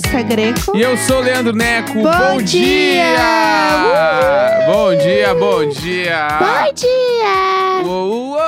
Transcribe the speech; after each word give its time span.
Jéssica 0.00 0.22
Greco. 0.22 0.76
E 0.76 0.80
eu 0.80 0.96
sou 0.96 1.18
o 1.18 1.20
Leandro 1.20 1.54
Neco. 1.54 1.92
Bom 1.94 2.42
dia! 2.42 3.04
Bom 4.66 4.96
dia, 4.96 5.34
bom 5.34 5.68
dia! 5.68 6.28
Bom 6.38 6.72
dia! 6.74 7.82
Uou, 7.84 8.30
uou! 8.30 8.40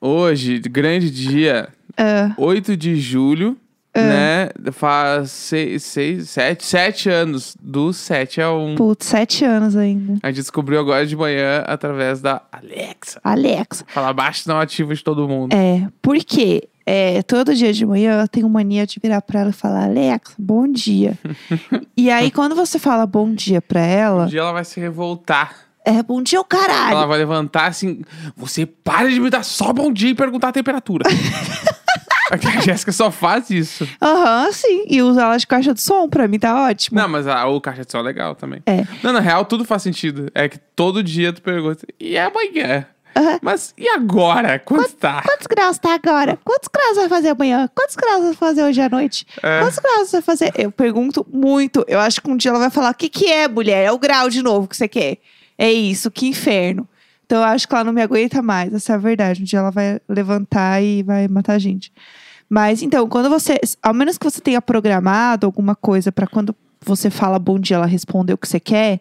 Hoje, 0.00 0.58
grande 0.60 1.10
dia, 1.10 1.68
Ah, 1.96 2.32
8 2.38 2.76
de 2.76 2.96
julho, 3.00 3.56
né? 4.02 4.48
Faz 4.72 5.30
seis, 5.30 5.82
seis, 5.84 6.30
sete, 6.30 6.64
sete 6.64 7.08
anos, 7.08 7.56
do 7.60 7.92
7 7.92 8.40
a 8.40 8.52
1. 8.52 8.74
putz, 8.76 9.06
sete 9.06 9.44
anos 9.44 9.76
ainda. 9.76 10.18
A 10.22 10.28
gente 10.28 10.36
descobriu 10.36 10.78
agora 10.80 11.06
de 11.06 11.16
manhã 11.16 11.64
através 11.66 12.20
da 12.20 12.42
Alexa. 12.52 13.20
Alexa. 13.24 13.84
Fala 13.88 14.12
baixo 14.12 14.48
não 14.48 14.60
ativa 14.60 14.94
de 14.94 15.02
todo 15.02 15.28
mundo. 15.28 15.52
É, 15.54 15.86
porque 16.02 16.68
é, 16.86 17.22
todo 17.22 17.54
dia 17.54 17.72
de 17.72 17.84
manhã 17.84 18.20
eu 18.22 18.28
tenho 18.28 18.48
mania 18.48 18.86
de 18.86 18.98
virar 18.98 19.20
pra 19.20 19.40
ela 19.40 19.50
e 19.50 19.52
falar, 19.52 19.84
Alexa, 19.84 20.34
bom 20.38 20.66
dia. 20.66 21.18
e 21.96 22.10
aí, 22.10 22.30
quando 22.30 22.54
você 22.54 22.78
fala 22.78 23.06
bom 23.06 23.32
dia 23.32 23.60
pra 23.60 23.80
Um 23.80 23.84
ela, 23.84 24.26
dia 24.26 24.40
ela 24.40 24.52
vai 24.52 24.64
se 24.64 24.80
revoltar. 24.80 25.54
é 25.84 26.02
bom 26.02 26.22
dia 26.22 26.40
o 26.40 26.44
caralho. 26.44 26.92
Ela 26.92 27.06
vai 27.06 27.18
levantar 27.18 27.66
assim. 27.66 28.02
Você 28.36 28.64
para 28.64 29.10
de 29.10 29.20
me 29.20 29.28
dar 29.30 29.42
só 29.44 29.72
bom 29.72 29.92
dia 29.92 30.10
e 30.10 30.14
perguntar 30.14 30.48
a 30.48 30.52
temperatura. 30.52 31.04
A 32.30 32.60
Jéssica 32.60 32.92
só 32.92 33.10
faz 33.10 33.50
isso. 33.50 33.88
Aham, 34.00 34.52
sim. 34.52 34.84
E 34.88 35.02
usa 35.02 35.22
ela 35.22 35.36
de 35.36 35.46
caixa 35.46 35.72
de 35.72 35.80
som, 35.80 36.08
pra 36.08 36.28
mim 36.28 36.38
tá 36.38 36.68
ótimo. 36.68 37.00
Não, 37.00 37.08
mas 37.08 37.26
a, 37.26 37.46
o 37.46 37.60
caixa 37.60 37.84
de 37.84 37.90
som 37.90 37.98
é 37.98 38.02
legal 38.02 38.34
também. 38.34 38.62
É. 38.66 38.86
Não, 39.02 39.12
na 39.12 39.20
real, 39.20 39.44
tudo 39.44 39.64
faz 39.64 39.82
sentido. 39.82 40.30
É 40.34 40.48
que 40.48 40.58
todo 40.58 41.02
dia 41.02 41.32
tu 41.32 41.42
pergunta, 41.42 41.86
e 41.98 42.18
amanhã? 42.18 42.86
Aham. 43.16 43.38
Mas 43.42 43.74
e 43.76 43.88
agora? 43.88 44.58
Quanto 44.58 44.92
tá? 44.94 45.22
Quantos 45.22 45.46
graus 45.46 45.78
tá 45.78 45.94
agora? 45.94 46.38
Quantos 46.44 46.68
graus 46.72 46.96
vai 46.96 47.08
fazer 47.08 47.30
amanhã? 47.30 47.68
Quantos 47.74 47.96
graus 47.96 48.24
vai 48.24 48.34
fazer 48.34 48.62
hoje 48.62 48.80
à 48.80 48.88
noite? 48.88 49.26
É. 49.42 49.60
Quantos 49.60 49.78
graus 49.78 50.12
vai 50.12 50.22
fazer? 50.22 50.52
Eu 50.56 50.70
pergunto 50.70 51.26
muito. 51.32 51.84
Eu 51.88 51.98
acho 51.98 52.20
que 52.20 52.30
um 52.30 52.36
dia 52.36 52.50
ela 52.50 52.60
vai 52.60 52.70
falar: 52.70 52.90
o 52.90 52.94
que, 52.94 53.08
que 53.08 53.26
é, 53.26 53.48
mulher? 53.48 53.86
É 53.86 53.92
o 53.92 53.98
grau 53.98 54.28
de 54.30 54.42
novo 54.42 54.68
que 54.68 54.76
você 54.76 54.86
quer. 54.86 55.18
É 55.56 55.72
isso, 55.72 56.10
que 56.10 56.28
inferno. 56.28 56.88
Então 57.28 57.40
eu 57.40 57.44
acho 57.44 57.68
que 57.68 57.74
ela 57.74 57.84
não 57.84 57.92
me 57.92 58.00
aguenta 58.00 58.40
mais, 58.40 58.72
essa 58.72 58.94
é 58.94 58.96
a 58.96 58.98
verdade. 58.98 59.42
Um 59.42 59.44
dia 59.44 59.58
ela 59.58 59.70
vai 59.70 60.00
levantar 60.08 60.82
e 60.82 61.02
vai 61.02 61.28
matar 61.28 61.52
a 61.52 61.58
gente. 61.58 61.92
Mas 62.48 62.82
então, 62.82 63.06
quando 63.06 63.28
você. 63.28 63.60
Ao 63.82 63.92
menos 63.92 64.16
que 64.16 64.24
você 64.24 64.40
tenha 64.40 64.62
programado 64.62 65.44
alguma 65.44 65.74
coisa 65.74 66.10
pra 66.10 66.26
quando 66.26 66.56
você 66.80 67.10
fala 67.10 67.38
bom 67.38 67.58
dia, 67.58 67.76
ela 67.76 67.84
responder 67.84 68.32
o 68.32 68.38
que 68.38 68.48
você 68.48 68.58
quer, 68.58 69.00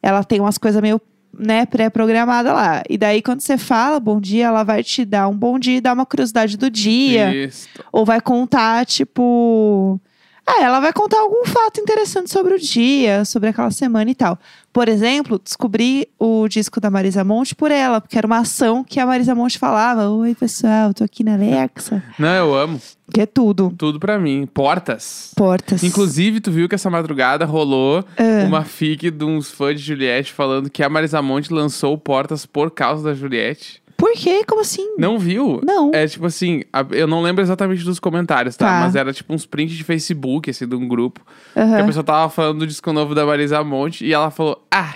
ela 0.00 0.22
tem 0.22 0.38
umas 0.38 0.56
coisas 0.56 0.80
meio 0.80 1.00
né, 1.36 1.66
pré-programada 1.66 2.52
lá. 2.52 2.84
E 2.88 2.96
daí, 2.96 3.20
quando 3.20 3.40
você 3.40 3.58
fala 3.58 3.98
bom 3.98 4.20
dia, 4.20 4.46
ela 4.46 4.62
vai 4.62 4.84
te 4.84 5.04
dar 5.04 5.26
um 5.26 5.36
bom 5.36 5.58
dia 5.58 5.78
e 5.78 5.80
dar 5.80 5.94
uma 5.94 6.06
curiosidade 6.06 6.56
do 6.56 6.70
dia. 6.70 7.34
Isso. 7.34 7.68
Ou 7.90 8.04
vai 8.04 8.20
contar, 8.20 8.86
tipo. 8.86 10.00
Ah, 10.46 10.62
ela 10.62 10.78
vai 10.78 10.92
contar 10.92 11.20
algum 11.20 11.44
fato 11.46 11.80
interessante 11.80 12.30
sobre 12.30 12.54
o 12.54 12.58
dia, 12.58 13.24
sobre 13.24 13.48
aquela 13.48 13.70
semana 13.70 14.10
e 14.10 14.14
tal. 14.14 14.38
Por 14.74 14.88
exemplo, 14.88 15.40
descobri 15.42 16.06
o 16.18 16.46
disco 16.48 16.80
da 16.80 16.90
Marisa 16.90 17.24
Monte 17.24 17.54
por 17.54 17.70
ela, 17.70 17.98
porque 18.00 18.18
era 18.18 18.26
uma 18.26 18.38
ação 18.38 18.84
que 18.84 19.00
a 19.00 19.06
Marisa 19.06 19.34
Monte 19.34 19.58
falava: 19.58 20.10
Oi, 20.10 20.34
pessoal, 20.34 20.92
tô 20.92 21.02
aqui 21.02 21.24
na 21.24 21.34
Alexa. 21.34 22.02
Não, 22.18 22.28
eu 22.28 22.54
amo. 22.54 22.80
Que 23.12 23.22
é 23.22 23.26
tudo. 23.26 23.72
Tudo 23.78 23.98
pra 24.00 24.18
mim. 24.18 24.46
Portas. 24.52 25.30
Portas. 25.36 25.82
Inclusive, 25.82 26.40
tu 26.40 26.50
viu 26.50 26.68
que 26.68 26.74
essa 26.74 26.90
madrugada 26.90 27.44
rolou 27.46 28.04
Ah. 28.18 28.44
uma 28.46 28.64
fic 28.64 29.10
de 29.10 29.24
uns 29.24 29.50
fãs 29.50 29.80
de 29.80 29.86
Juliette 29.86 30.32
falando 30.32 30.68
que 30.68 30.82
a 30.82 30.88
Marisa 30.90 31.22
Monte 31.22 31.52
lançou 31.54 31.96
Portas 31.96 32.44
por 32.44 32.70
causa 32.70 33.02
da 33.04 33.14
Juliette. 33.14 33.82
Por 33.96 34.12
quê? 34.14 34.42
Como 34.46 34.60
assim? 34.60 34.94
Não 34.98 35.18
viu? 35.18 35.60
Não. 35.64 35.90
É 35.94 36.06
tipo 36.06 36.26
assim, 36.26 36.62
a- 36.72 36.84
eu 36.90 37.06
não 37.06 37.22
lembro 37.22 37.42
exatamente 37.42 37.84
dos 37.84 37.98
comentários, 38.00 38.56
tá? 38.56 38.66
Tá. 38.66 38.80
Mas 38.80 38.94
era 38.96 39.12
tipo 39.12 39.32
uns 39.32 39.46
prints 39.46 39.76
de 39.76 39.84
Facebook, 39.84 40.50
assim, 40.50 40.66
de 40.66 40.74
um 40.74 40.86
grupo. 40.86 41.20
Que 41.52 41.60
a 41.60 41.84
pessoa 41.84 42.02
tava 42.04 42.28
falando 42.30 42.58
do 42.60 42.66
disco 42.66 42.92
novo 42.92 43.14
da 43.14 43.24
Marisa 43.24 43.62
Monte 43.64 44.04
e 44.04 44.12
ela 44.12 44.30
falou: 44.30 44.66
Ah, 44.70 44.94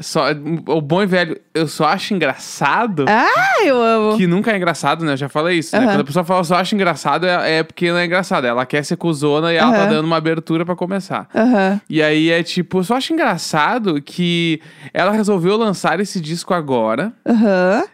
só, 0.00 0.26
o 0.68 0.80
bom 0.80 1.02
e 1.02 1.06
velho, 1.06 1.40
eu 1.52 1.66
só 1.66 1.86
acho 1.86 2.14
engraçado. 2.14 3.04
Ah, 3.08 3.64
eu 3.64 3.82
amo. 3.82 4.16
Que 4.16 4.26
nunca 4.26 4.52
é 4.52 4.56
engraçado, 4.56 5.04
né? 5.04 5.12
Eu 5.12 5.16
já 5.16 5.28
falei 5.28 5.58
isso, 5.58 5.74
né? 5.76 5.82
Aham. 5.82 5.92
Quando 5.92 6.00
a 6.00 6.04
pessoa 6.04 6.24
fala 6.24 6.44
só 6.44 6.54
acho 6.56 6.74
engraçado, 6.74 7.26
é, 7.26 7.58
é 7.58 7.62
porque 7.62 7.90
não 7.90 7.98
é 7.98 8.04
engraçado. 8.06 8.46
Ela 8.46 8.64
quer 8.64 8.84
ser 8.84 8.96
cuzona 8.96 9.52
e 9.52 9.56
ela 9.56 9.72
tá 9.72 9.86
dando 9.86 10.04
uma 10.04 10.16
abertura 10.16 10.64
pra 10.64 10.76
começar. 10.76 11.28
Aham. 11.34 11.80
E 11.90 12.02
aí 12.02 12.30
é 12.30 12.42
tipo, 12.42 12.78
eu 12.78 12.84
só 12.84 12.96
acho 12.96 13.12
engraçado 13.12 14.00
que 14.00 14.60
ela 14.94 15.10
resolveu 15.12 15.56
lançar 15.56 15.98
esse 16.00 16.20
disco 16.20 16.54
agora, 16.54 17.12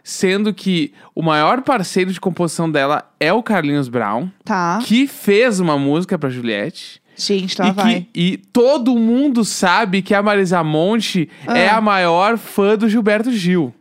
sendo 0.03 0.53
que 0.53 0.93
o 1.13 1.21
maior 1.21 1.61
parceiro 1.61 2.11
de 2.11 2.19
composição 2.19 2.69
dela 2.69 3.03
é 3.19 3.31
o 3.33 3.41
Carlinhos 3.41 3.89
Brown, 3.89 4.29
Tá. 4.43 4.79
que 4.83 5.07
fez 5.07 5.59
uma 5.59 5.77
música 5.77 6.17
pra 6.17 6.29
Juliette. 6.29 7.01
Gente, 7.15 7.59
lá 7.61 7.67
e, 7.67 7.71
vai. 7.71 7.93
que, 8.01 8.07
e 8.13 8.37
todo 8.37 8.95
mundo 8.97 9.45
sabe 9.45 10.01
que 10.01 10.13
a 10.13 10.21
Marisa 10.21 10.63
Monte 10.63 11.29
Ah. 11.47 11.57
é 11.57 11.69
a 11.69 11.79
maior 11.79 12.37
fã 12.37 12.77
do 12.77 12.89
Gilberto 12.89 13.31
Gil. 13.31 13.73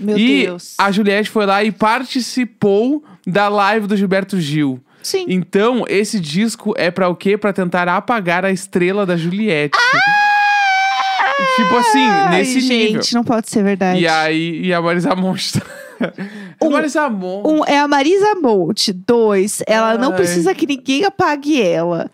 Meu 0.00 0.16
e 0.18 0.44
Deus. 0.46 0.74
a 0.78 0.90
Juliette 0.92 1.28
foi 1.30 1.44
lá 1.46 1.62
e 1.64 1.72
participou 1.72 3.02
da 3.26 3.48
live 3.48 3.86
do 3.86 3.96
Gilberto 3.96 4.40
Gil. 4.40 4.80
Sim. 5.02 5.24
Então, 5.28 5.84
esse 5.88 6.18
disco 6.20 6.74
é 6.76 6.90
pra 6.90 7.08
o 7.08 7.14
quê? 7.16 7.36
Pra 7.38 7.52
tentar 7.52 7.88
apagar 7.88 8.44
a 8.44 8.50
estrela 8.50 9.06
da 9.06 9.16
Juliette. 9.16 9.76
tipo 11.56 11.76
assim, 11.76 12.06
Ai, 12.06 12.38
nesse 12.38 12.60
gente, 12.60 12.92
nível. 12.92 13.02
não 13.14 13.24
pode 13.24 13.48
ser 13.50 13.62
verdade. 13.62 14.00
E 14.00 14.06
aí, 14.08 14.66
e 14.66 14.72
a 14.74 14.80
Marisa 14.82 15.14
Monte. 15.14 15.52
tá- 15.54 15.66
Um- 16.62 16.70
Marisa 16.70 17.08
Monte. 17.08 17.48
Um 17.48 17.64
é 17.64 17.78
a 17.78 17.88
Marisa 17.88 18.34
Monte. 18.36 18.92
Dois, 18.92 19.62
ela 19.66 19.96
não 19.96 20.10
Ai. 20.10 20.16
precisa 20.16 20.54
que 20.54 20.66
ninguém 20.66 21.04
apague 21.04 21.60
ela. 21.60 22.10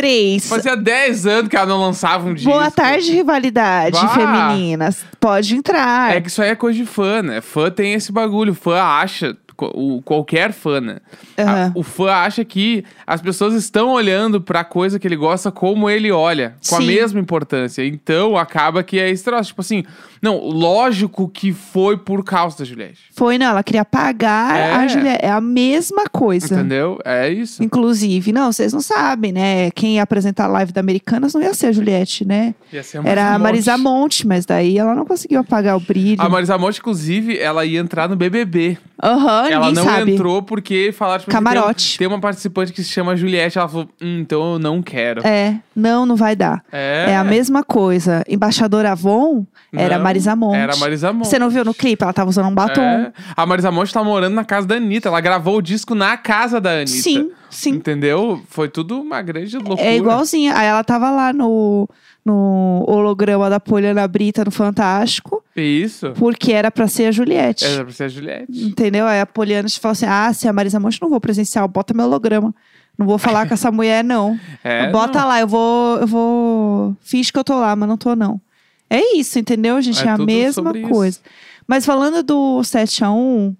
Três, 0.00 0.48
Fazia 0.48 0.76
10 0.76 1.26
anos 1.26 1.48
que 1.48 1.56
ela 1.56 1.66
não 1.66 1.80
lançava 1.80 2.28
um 2.28 2.34
disco. 2.34 2.50
boa 2.50 2.70
tarde, 2.70 3.10
rivalidade 3.12 3.98
Bah. 3.98 4.08
femininas. 4.08 5.04
Pode 5.18 5.54
entrar. 5.56 6.14
É 6.16 6.20
que 6.20 6.28
isso 6.28 6.42
aí 6.42 6.50
é 6.50 6.54
coisa 6.54 6.78
de 6.78 6.84
fã, 6.84 7.22
né? 7.22 7.40
Fã 7.40 7.70
tem 7.70 7.94
esse 7.94 8.12
bagulho. 8.12 8.54
Fã 8.54 8.80
acha, 8.80 9.36
o, 9.58 10.02
qualquer 10.02 10.52
fã, 10.52 10.80
né? 10.82 10.98
A- 11.36 11.42
Aham. 11.42 11.72
o 11.74 11.82
fã 11.82 12.10
acha 12.12 12.44
que 12.44 12.84
as 13.06 13.22
pessoas 13.22 13.54
estão 13.54 13.88
olhando 13.90 14.38
pra 14.40 14.62
coisa 14.64 14.98
que 14.98 15.08
ele 15.08 15.16
gosta 15.16 15.50
como 15.50 15.88
ele 15.88 16.12
olha, 16.12 16.54
com 16.68 16.76
a 16.76 16.80
Sim. 16.80 16.86
mesma 16.86 17.18
importância. 17.18 17.82
Então 17.84 18.36
acaba 18.36 18.82
que 18.82 18.98
é 19.00 19.08
esse 19.08 19.24
troço. 19.24 19.48
Tipo 19.48 19.62
assim, 19.62 19.82
não, 20.22 20.38
lógico 20.38 21.28
que 21.28 21.52
foi 21.52 21.96
por 21.96 22.24
causa 22.24 22.58
da 22.58 22.64
Juliette. 22.64 23.00
Foi, 23.14 23.38
não, 23.38 23.46
ela 23.46 23.62
queria 23.62 23.82
apagar 23.82 24.56
É. 24.56 24.72
a 24.72 24.86
Juliette. 24.88 25.24
É 25.24 25.30
a 25.30 25.40
mesma 25.40 26.04
coisa. 26.08 26.54
Entendeu? 26.54 26.98
É 27.04 27.28
isso. 27.28 27.62
Inclusive, 27.62 28.32
não, 28.32 28.52
vocês 28.52 28.72
não 28.72 28.80
sabem, 28.80 29.32
né? 29.32 29.70
Quem 29.72 29.96
ia 29.96 30.02
apresentar 30.02 30.44
a 30.44 30.48
live 30.48 30.72
da 30.72 30.80
Americanas 30.80 31.34
não 31.34 31.42
ia 31.42 31.54
ser 31.54 31.66
a 31.68 31.72
Juliette, 31.72 32.24
né? 32.24 32.54
Ia 32.72 32.82
ser 32.82 33.00
Era 33.06 33.34
a. 33.34 33.38
Marisa 33.38 33.76
Monte, 33.78 34.26
mas 34.26 34.44
daí 34.46 34.78
ela 34.78 34.94
não 34.94 35.04
conseguiu 35.04 35.40
apagar 35.40 35.76
o 35.76 35.80
brilho. 35.80 36.20
A 36.20 36.28
Marisa 36.28 36.56
Monte, 36.58 36.78
inclusive, 36.80 37.38
ela 37.38 37.64
ia 37.64 37.78
entrar 37.78 38.08
no 38.08 38.16
BBB. 38.16 38.78
Aham, 39.02 39.48
ela 39.50 39.66
ninguém 39.68 39.84
não 39.84 39.84
sabe. 39.92 40.12
entrou 40.14 40.42
porque 40.42 40.90
falaram, 40.92 41.20
tipo, 41.20 41.30
Camarote. 41.30 41.98
Tem, 41.98 41.98
tem 41.98 42.08
uma 42.08 42.20
participante 42.20 42.72
que 42.72 42.82
se 42.82 42.88
chama 42.90 43.14
Juliette. 43.14 43.58
Ela 43.58 43.68
falou, 43.68 43.88
hum, 44.00 44.18
então 44.20 44.54
eu 44.54 44.58
não 44.58 44.82
quero. 44.82 45.26
É, 45.26 45.60
não, 45.74 46.06
não 46.06 46.16
vai 46.16 46.34
dar. 46.34 46.64
É. 46.72 47.06
É 47.10 47.16
a 47.16 47.22
mesma 47.22 47.62
coisa. 47.62 48.24
Embaixadora 48.28 48.92
Avon 48.92 49.44
era 49.72 49.94
a 49.96 49.98
Não, 49.98 50.04
Marisa 50.04 50.15
Monte. 50.36 50.56
Era 50.56 50.72
a 50.72 50.76
Marisa 50.76 51.12
Monte. 51.12 51.28
Você 51.28 51.38
não 51.38 51.50
viu 51.50 51.64
no 51.64 51.74
clipe? 51.74 52.02
Ela 52.02 52.12
tava 52.12 52.30
usando 52.30 52.46
um 52.48 52.54
batom. 52.54 52.80
É. 52.80 53.12
A 53.36 53.44
Marisa 53.44 53.70
Monte 53.70 53.92
tá 53.92 54.02
morando 54.02 54.34
na 54.34 54.44
casa 54.44 54.66
da 54.66 54.76
Anitta. 54.76 55.08
Ela 55.08 55.20
gravou 55.20 55.58
o 55.58 55.62
disco 55.62 55.94
na 55.94 56.16
casa 56.16 56.60
da 56.60 56.70
Anitta. 56.70 56.90
Sim, 57.02 57.30
sim. 57.50 57.70
Entendeu? 57.70 58.40
Foi 58.48 58.68
tudo 58.68 59.00
uma 59.00 59.20
grande 59.20 59.56
loucura. 59.58 59.82
É 59.88 59.96
igualzinha. 59.96 60.56
Aí 60.56 60.66
ela 60.66 60.82
tava 60.82 61.10
lá 61.10 61.32
no, 61.32 61.88
no 62.24 62.84
holograma 62.88 63.48
da 63.48 63.60
Poliana 63.60 64.06
Brita 64.08 64.44
no 64.44 64.50
Fantástico, 64.50 65.44
Isso. 65.54 66.12
porque 66.18 66.52
era 66.52 66.70
pra 66.72 66.88
ser 66.88 67.06
a 67.06 67.12
Juliette. 67.12 67.64
Era 67.64 67.84
pra 67.84 67.92
ser 67.92 68.04
a 68.04 68.08
Juliette. 68.08 68.64
Entendeu? 68.66 69.06
Aí 69.06 69.20
a 69.20 69.26
Poliana 69.26 69.68
falou 69.80 69.92
assim: 69.92 70.06
ah, 70.08 70.32
se 70.32 70.46
é 70.46 70.50
a 70.50 70.52
Marisa 70.52 70.80
Monte, 70.80 71.00
não 71.00 71.08
vou 71.08 71.20
presencial, 71.20 71.68
bota 71.68 71.94
meu 71.94 72.06
holograma. 72.06 72.52
Não 72.98 73.06
vou 73.06 73.18
falar 73.18 73.46
com 73.46 73.54
essa 73.54 73.70
mulher, 73.70 74.02
não. 74.02 74.38
É, 74.64 74.90
bota 74.90 75.20
não. 75.20 75.28
lá, 75.28 75.40
eu 75.40 75.46
vou, 75.46 75.98
eu 75.98 76.06
vou. 76.06 76.96
Finge 77.00 77.32
que 77.32 77.38
eu 77.38 77.44
tô 77.44 77.60
lá, 77.60 77.76
mas 77.76 77.88
não 77.88 77.96
tô, 77.96 78.16
não. 78.16 78.40
É 78.88 79.16
isso, 79.16 79.38
entendeu, 79.38 79.80
gente? 79.82 80.02
É 80.02 80.06
É, 80.06 80.10
a 80.10 80.18
mesma 80.18 80.52
sobre 80.64 80.80
isso. 80.80 80.88
coisa. 80.90 81.18
Mas 81.66 81.84
falando 81.84 82.22
do 82.22 82.60
7x1, 82.62 83.54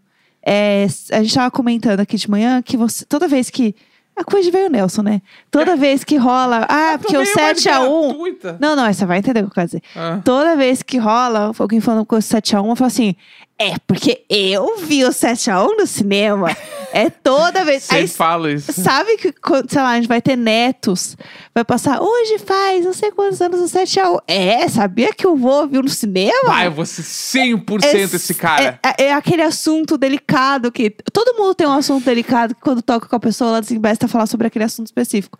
é, 0.44 0.86
a 1.12 1.22
gente 1.22 1.34
tava 1.34 1.50
comentando 1.50 2.00
aqui 2.00 2.16
de 2.16 2.30
manhã 2.30 2.62
que 2.62 2.76
você. 2.76 3.04
Toda 3.04 3.26
vez 3.28 3.50
que. 3.50 3.74
A 4.18 4.24
coisa 4.24 4.50
veio 4.50 4.68
o 4.68 4.70
Nelson, 4.70 5.02
né? 5.02 5.20
Toda 5.50 5.76
vez 5.76 6.02
que 6.02 6.16
rola. 6.16 6.64
Ah, 6.70 6.96
porque 6.98 7.14
o 7.14 7.22
Também 7.22 7.34
é 7.36 7.46
uma 7.48 7.54
7x1. 7.54 8.06
gratuita. 8.08 8.56
Não, 8.58 8.74
não, 8.74 8.90
você 8.90 9.04
vai 9.04 9.18
entender 9.18 9.40
o 9.40 9.42
que 9.42 9.50
eu 9.50 9.54
quero 9.54 9.66
dizer. 9.66 9.82
Ah. 9.94 10.20
Toda 10.24 10.56
vez 10.56 10.82
que 10.82 10.96
rola 10.96 11.52
alguém 11.58 11.80
falando 11.80 12.06
com 12.06 12.16
o 12.16 12.18
7x1, 12.18 12.66
eu 12.66 12.76
falo 12.76 12.86
assim: 12.86 13.14
é, 13.58 13.74
porque 13.86 14.24
eu 14.28 14.76
vi 14.78 15.04
o 15.04 15.08
7x1 15.08 15.78
no 15.78 15.86
cinema. 15.86 16.54
É 16.92 17.10
toda 17.10 17.64
vez. 17.64 17.82
Sempre 17.82 18.02
Aí, 18.02 18.08
falo 18.08 18.48
isso. 18.48 18.72
sabe 18.72 19.16
que, 19.16 19.32
quando, 19.32 19.70
sei 19.70 19.82
lá, 19.82 19.90
a 19.90 19.96
gente 19.96 20.08
vai 20.08 20.22
ter 20.22 20.36
netos, 20.36 21.16
vai 21.54 21.64
passar, 21.64 22.00
hoje 22.00 22.38
faz 22.38 22.84
não 22.84 22.92
sei 22.92 23.10
quantos 23.10 23.40
anos 23.40 23.60
o 23.60 23.68
7 23.68 24.00
a 24.00 24.10
1. 24.12 24.18
É, 24.26 24.68
sabia 24.68 25.12
que 25.12 25.26
o 25.26 25.36
vô 25.36 25.66
viu 25.66 25.82
no 25.82 25.88
cinema? 25.88 26.32
Vai, 26.46 26.68
eu 26.68 26.72
vou 26.72 26.86
ser 26.86 27.02
100% 27.02 28.14
esse 28.14 28.34
cara. 28.34 28.78
É, 28.82 29.04
é 29.06 29.12
aquele 29.12 29.42
assunto 29.42 29.98
delicado 29.98 30.72
que. 30.72 30.90
Todo 31.12 31.36
mundo 31.36 31.54
tem 31.54 31.66
um 31.66 31.72
assunto 31.72 32.04
delicado 32.04 32.54
que 32.54 32.60
quando 32.60 32.80
toca 32.80 33.06
com 33.08 33.16
a 33.16 33.20
pessoa, 33.20 33.50
ela 33.50 33.60
desembesta 33.60 34.06
a 34.06 34.08
falar 34.08 34.26
sobre 34.26 34.46
aquele 34.46 34.64
assunto 34.64 34.86
específico. 34.86 35.38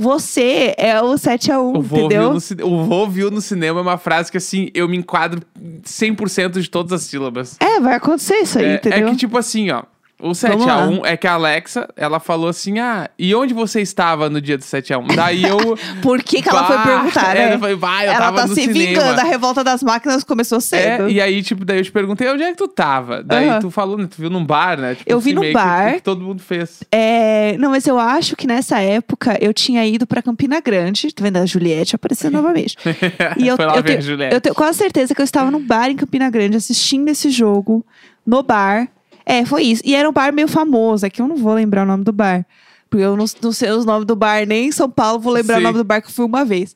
Você 0.00 0.74
é 0.78 0.98
o 1.02 1.18
7 1.18 1.52
a 1.52 1.60
1 1.60 1.76
O 1.76 1.82
vô, 1.82 1.96
viu 1.96 2.06
entendeu? 2.06 2.32
no, 2.32 2.66
o 2.66 2.84
vô 2.84 3.06
viu 3.06 3.30
no 3.30 3.38
cinema 3.42 3.80
é 3.80 3.82
uma 3.82 3.98
frase 3.98 4.30
que, 4.30 4.38
assim, 4.38 4.70
eu 4.72 4.88
me 4.88 4.96
enquadro 4.96 5.42
100% 5.84 6.58
de 6.58 6.70
todas 6.70 6.90
as 6.94 7.02
sílabas. 7.02 7.58
É, 7.60 7.78
vai 7.80 7.96
acontecer 7.96 8.36
isso 8.36 8.58
aí, 8.58 8.64
É, 8.64 8.68
é 8.68 8.74
entendeu? 8.76 9.10
que, 9.10 9.16
tipo 9.16 9.36
assim, 9.36 9.70
ó. 9.70 9.82
O 10.22 10.30
7x1 10.30 11.00
é 11.04 11.16
que 11.16 11.26
a 11.26 11.32
Alexa, 11.34 11.88
ela 11.96 12.20
falou 12.20 12.48
assim: 12.48 12.78
Ah, 12.78 13.08
e 13.18 13.34
onde 13.34 13.54
você 13.54 13.80
estava 13.80 14.28
no 14.28 14.40
dia 14.40 14.56
do 14.58 14.64
7x1? 14.64 15.14
Daí 15.14 15.42
eu. 15.44 15.58
Por 16.02 16.22
que, 16.22 16.42
que 16.42 16.48
ela 16.48 16.64
foi 16.66 16.78
perguntar, 16.78 17.36
é, 17.36 17.48
né? 17.48 17.54
eu 17.54 17.58
falei, 17.58 17.74
vai, 17.76 18.06
eu 18.06 18.10
ela 18.12 18.18
tava 18.20 18.36
tá 18.42 18.46
no 18.46 18.54
se 18.54 18.62
cinema. 18.62 18.78
vingando. 18.86 19.20
A 19.20 19.24
revolta 19.24 19.64
das 19.64 19.82
máquinas 19.82 20.22
começou 20.24 20.60
cedo. 20.60 21.08
É, 21.08 21.10
e 21.10 21.20
aí, 21.20 21.42
tipo, 21.42 21.64
daí 21.64 21.78
eu 21.78 21.84
te 21.84 21.92
perguntei 21.92 22.28
onde 22.30 22.42
é 22.42 22.50
que 22.50 22.56
tu 22.56 22.68
tava. 22.68 23.22
Daí 23.22 23.58
tu 23.60 23.70
falou, 23.70 23.96
né? 23.98 24.06
Tu 24.10 24.16
viu 24.20 24.30
num 24.30 24.44
bar, 24.44 24.78
né? 24.78 24.94
Tipo, 24.94 25.10
Eu 25.10 25.20
vi 25.20 25.32
no 25.32 25.40
meio 25.40 25.52
que- 25.52 25.58
bar. 25.58 25.94
Que, 25.94 26.02
todo 26.02 26.22
mundo 26.22 26.40
fez. 26.42 26.82
É, 26.92 27.56
não, 27.58 27.70
mas 27.70 27.86
eu 27.86 27.98
acho 27.98 28.36
que 28.36 28.46
nessa 28.46 28.78
época 28.80 29.38
eu 29.40 29.52
tinha 29.54 29.84
ido 29.86 30.06
pra 30.06 30.22
Campina 30.22 30.60
Grande. 30.60 31.12
Tá 31.14 31.22
vendo 31.22 31.36
a 31.38 31.46
Juliette 31.46 31.94
aparecendo 31.96 32.34
novamente. 32.34 32.76
E 33.36 33.46
eu, 33.48 33.56
Foi 33.56 33.64
lá 33.66 33.76
eu, 33.76 33.82
ver 33.82 33.90
a 33.90 33.92
tenho, 33.94 34.02
Juliette. 34.02 34.34
eu 34.34 34.40
tenho 34.40 34.54
quase 34.54 34.78
certeza 34.78 35.14
que 35.14 35.20
eu 35.20 35.24
estava 35.24 35.50
num 35.50 35.64
bar 35.64 35.88
em 35.90 35.96
Campina 35.96 36.28
Grande 36.30 36.56
assistindo 36.56 37.08
esse 37.08 37.30
jogo, 37.30 37.84
no 38.26 38.42
bar. 38.42 38.88
É, 39.26 39.44
foi 39.44 39.62
isso. 39.64 39.82
E 39.84 39.94
era 39.94 40.08
um 40.08 40.12
bar 40.12 40.32
meio 40.32 40.48
famoso, 40.48 41.06
é 41.06 41.10
que 41.10 41.20
eu 41.22 41.28
não 41.28 41.36
vou 41.36 41.54
lembrar 41.54 41.82
o 41.82 41.86
nome 41.86 42.04
do 42.04 42.12
bar. 42.12 42.44
Porque 42.88 43.04
eu 43.04 43.16
não, 43.16 43.24
não 43.42 43.52
sei 43.52 43.70
os 43.70 43.84
nomes 43.84 44.04
do 44.06 44.16
bar, 44.16 44.44
nem 44.46 44.66
em 44.68 44.72
São 44.72 44.90
Paulo 44.90 45.20
vou 45.20 45.32
lembrar 45.32 45.56
Sim. 45.56 45.60
o 45.60 45.64
nome 45.64 45.78
do 45.78 45.84
bar 45.84 46.00
que 46.00 46.08
eu 46.08 46.12
fui 46.12 46.24
uma 46.24 46.44
vez. 46.44 46.74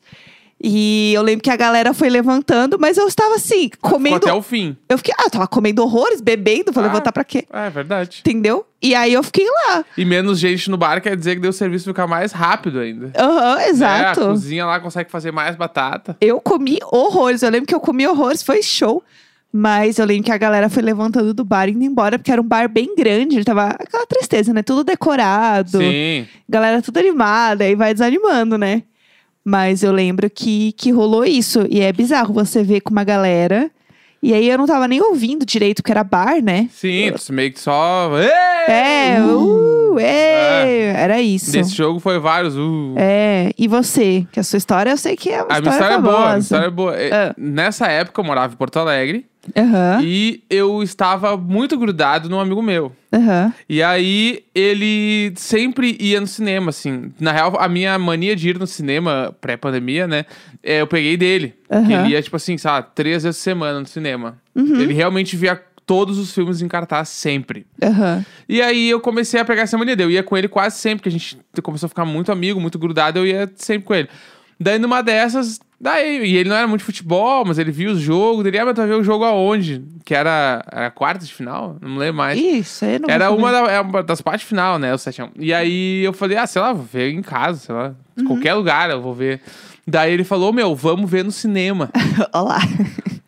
E 0.67 1.13
eu 1.13 1.21
lembro 1.21 1.43
que 1.43 1.51
a 1.51 1.57
galera 1.57 1.93
foi 1.93 2.09
levantando, 2.09 2.79
mas 2.79 2.97
eu 2.97 3.07
estava 3.07 3.35
assim, 3.35 3.65
Ficou 3.69 3.91
comendo. 3.91 4.17
até 4.17 4.33
o 4.33 4.41
fim. 4.41 4.77
Eu 4.89 4.97
fiquei, 4.97 5.13
ah, 5.19 5.25
eu 5.25 5.31
tava 5.31 5.47
comendo 5.47 5.83
horrores, 5.83 6.21
bebendo, 6.23 6.73
vou 6.73 6.83
Ah. 6.83 6.87
levantar 6.87 7.13
pra 7.13 7.25
quê? 7.25 7.45
É 7.53 7.69
verdade. 7.69 8.21
Entendeu? 8.21 8.65
E 8.81 8.95
aí 8.95 9.13
eu 9.13 9.23
fiquei 9.23 9.45
lá. 9.47 9.85
E 9.99 10.05
menos 10.05 10.39
gente 10.39 10.71
no 10.71 10.77
bar 10.79 11.03
quer 11.03 11.17
dizer 11.17 11.35
que 11.35 11.41
deu 11.43 11.51
o 11.51 11.53
serviço 11.53 11.87
ficar 11.87 12.07
mais 12.07 12.33
rápido 12.33 12.79
ainda. 12.79 13.13
Aham, 13.19 13.59
É, 13.61 13.69
exato. 13.69 14.21
a 14.23 14.27
cozinha 14.29 14.65
lá 14.65 14.79
consegue 14.81 15.11
fazer 15.11 15.33
mais 15.33 15.55
batata. 15.57 16.17
Eu 16.21 16.41
comi 16.41 16.79
horrores. 16.91 17.43
Eu 17.43 17.51
lembro 17.51 17.67
que 17.67 17.75
eu 17.75 17.81
comi 17.81 18.07
horrores, 18.07 18.43
foi 18.43 18.63
show. 18.63 19.03
Mas 19.57 20.01
eu 20.01 20.05
lembro 20.05 20.25
que 20.25 20.33
a 20.33 20.37
galera 20.37 20.69
foi 20.69 20.83
levantando 20.83 21.33
do 21.33 21.45
bar 21.45 21.69
e 21.69 21.71
indo 21.71 21.85
embora, 21.85 22.19
porque 22.19 22.33
era 22.33 22.43
um 22.43 22.45
bar 22.45 22.69
bem 22.69 22.97
grande. 22.97 23.37
Ele 23.37 23.45
tava 23.45 23.69
aquela 23.69 24.05
tristeza, 24.05 24.53
né? 24.53 24.65
Tudo 24.65 24.83
decorado, 24.83 25.79
Sim. 25.79 26.27
galera 26.49 26.83
tudo 26.83 26.99
animada, 26.99 27.63
aí 27.63 27.77
vai 27.77 27.95
desanimando, 27.95 28.59
né? 28.59 28.83
Mas 29.45 29.85
eu 29.85 29.93
lembro 29.93 30.29
que, 30.29 30.73
que 30.73 30.91
rolou 30.91 31.25
isso. 31.25 31.69
E 31.71 31.81
é 31.81 31.93
bizarro 31.93 32.35
você 32.35 32.65
ver 32.65 32.81
com 32.81 32.91
uma 32.91 33.05
galera. 33.05 33.71
E 34.21 34.35
aí 34.35 34.51
eu 34.51 34.59
não 34.59 34.67
tava 34.67 34.89
nem 34.89 35.01
ouvindo 35.01 35.47
direito, 35.47 35.83
porque 35.83 35.93
era 35.93 36.03
bar, 36.03 36.43
né? 36.43 36.69
Sim, 36.73 37.13
tu 37.13 37.33
meio 37.33 37.53
que 37.53 37.61
só. 37.61 38.11
É, 38.19 39.23
uh, 39.23 39.97
é, 40.01 40.95
era 40.97 41.21
isso. 41.21 41.53
Desse 41.53 41.77
jogo 41.77 42.01
foi 42.01 42.19
vários. 42.19 42.57
Uh. 42.57 42.95
É, 42.97 43.53
e 43.57 43.69
você? 43.69 44.27
Que 44.33 44.41
a 44.41 44.43
sua 44.43 44.57
história 44.57 44.91
eu 44.91 44.97
sei 44.97 45.15
que 45.15 45.31
é 45.31 45.45
uma 45.45 45.55
A 45.55 45.61
minha 45.61 45.73
história 45.73 45.95
história 45.95 45.95
é 45.95 46.01
boa, 46.01 46.25
a 46.25 46.29
minha 46.31 46.39
história 46.41 46.67
é 46.67 46.71
boa. 46.71 46.97
É, 46.97 47.15
Ah. 47.15 47.35
Nessa 47.39 47.87
época 47.87 48.21
eu 48.21 48.25
morava 48.25 48.53
em 48.53 48.57
Porto 48.57 48.81
Alegre 48.81 49.25
Aham, 49.57 50.01
e 50.03 50.43
eu 50.49 50.83
estava 50.83 51.37
muito 51.37 51.79
grudado 51.79 52.29
num 52.29 52.41
amigo 52.41 52.63
meu. 52.63 52.93
aham. 53.13 53.53
E 53.69 53.83
aí 53.83 54.45
ele 54.55 55.33
sempre 55.37 55.97
ia 56.01 56.21
no 56.21 56.27
cinema, 56.27 56.71
assim. 56.71 57.13
Na 57.21 57.33
real, 57.33 57.57
a 57.59 57.69
minha 57.69 57.99
mania 57.99 58.35
de 58.35 58.51
ir 58.51 58.59
no 58.59 58.67
cinema 58.67 59.35
pré-pandemia, 59.41 60.07
né? 60.07 60.25
é, 60.65 60.81
eu 60.81 60.87
peguei 60.87 61.17
dele. 61.17 61.55
Aham. 61.71 61.87
Que 61.87 61.93
ele 61.93 62.09
ia, 62.09 62.23
tipo 62.23 62.35
assim, 62.37 62.57
sabe, 62.57 62.89
três 62.95 63.23
vezes 63.23 63.39
por 63.39 63.45
semana 63.45 63.81
no 63.81 63.87
cinema. 63.87 64.39
Uhum. 64.55 64.81
Ele 64.81 64.95
realmente 64.95 65.37
via 65.37 65.61
todos 65.87 66.17
os 66.19 66.33
filmes 66.33 66.63
em 66.63 66.69
cartaz 66.69 67.11
sempre. 67.11 67.67
Aham. 67.83 68.25
E 68.49 68.63
aí 68.63 68.89
eu 68.89 68.99
comecei 69.01 69.39
a 69.39 69.45
pegar 69.45 69.63
essa 69.63 69.77
mania 69.77 69.95
dele. 69.95 70.13
Eu 70.13 70.15
ia 70.15 70.23
com 70.23 70.37
ele 70.37 70.49
quase 70.49 70.79
sempre, 70.79 71.03
que 71.03 71.09
a 71.11 71.13
gente 71.13 71.37
começou 71.63 71.87
a 71.87 71.89
ficar 71.91 72.07
muito 72.07 72.33
amigo, 72.33 72.59
muito 72.59 72.79
grudado, 72.79 73.19
eu 73.19 73.27
ia 73.27 73.51
sempre 73.57 73.87
com 73.87 73.95
ele. 73.95 74.09
Daí 74.65 74.79
numa 74.79 75.03
dessas, 75.03 75.61
daí, 75.79 76.25
e 76.25 76.37
ele 76.39 76.49
não 76.49 76.57
era 76.57 76.67
muito 76.67 76.83
futebol, 76.85 77.45
mas 77.45 77.59
ele 77.59 77.71
via 77.71 77.91
os 77.91 78.01
jogos, 78.01 78.47
ele, 78.47 78.59
ah, 78.59 78.65
mas 78.65 78.75
tu 78.75 78.79
vai 78.79 78.87
ver 78.87 78.95
o 78.95 79.05
jogo 79.05 79.25
aonde? 79.25 79.85
Que 80.07 80.15
era, 80.15 80.65
era 80.73 80.91
quarta 80.91 81.23
de 81.27 81.35
final? 81.35 81.77
Não 81.83 81.91
me 81.91 81.99
lembro 81.99 82.17
mais. 82.17 82.41
Isso, 82.41 82.83
aí 82.83 82.99
não 82.99 83.11
Era 83.11 83.31
uma, 83.31 83.53
da- 83.53 83.71
é 83.71 83.79
uma 83.81 84.03
das 84.03 84.23
partes 84.23 84.49
final, 84.49 84.79
né? 84.79 84.95
O 84.95 84.97
7 84.97 85.23
E 85.39 85.53
aí 85.53 86.03
eu 86.03 86.15
falei, 86.15 86.39
ah, 86.39 86.47
sei 86.47 86.63
lá, 86.63 86.73
vou 86.73 86.83
ver 86.91 87.13
em 87.13 87.21
casa, 87.21 87.59
sei 87.59 87.75
lá. 87.75 87.95
Uhum. 88.17 88.25
qualquer 88.25 88.55
lugar 88.55 88.89
eu 88.89 89.03
vou 89.03 89.13
ver. 89.13 89.43
Daí 89.87 90.15
ele 90.15 90.25
falou, 90.25 90.51
meu, 90.51 90.75
vamos 90.75 91.11
ver 91.11 91.23
no 91.25 91.31
cinema. 91.31 91.91
Olá. 92.33 92.61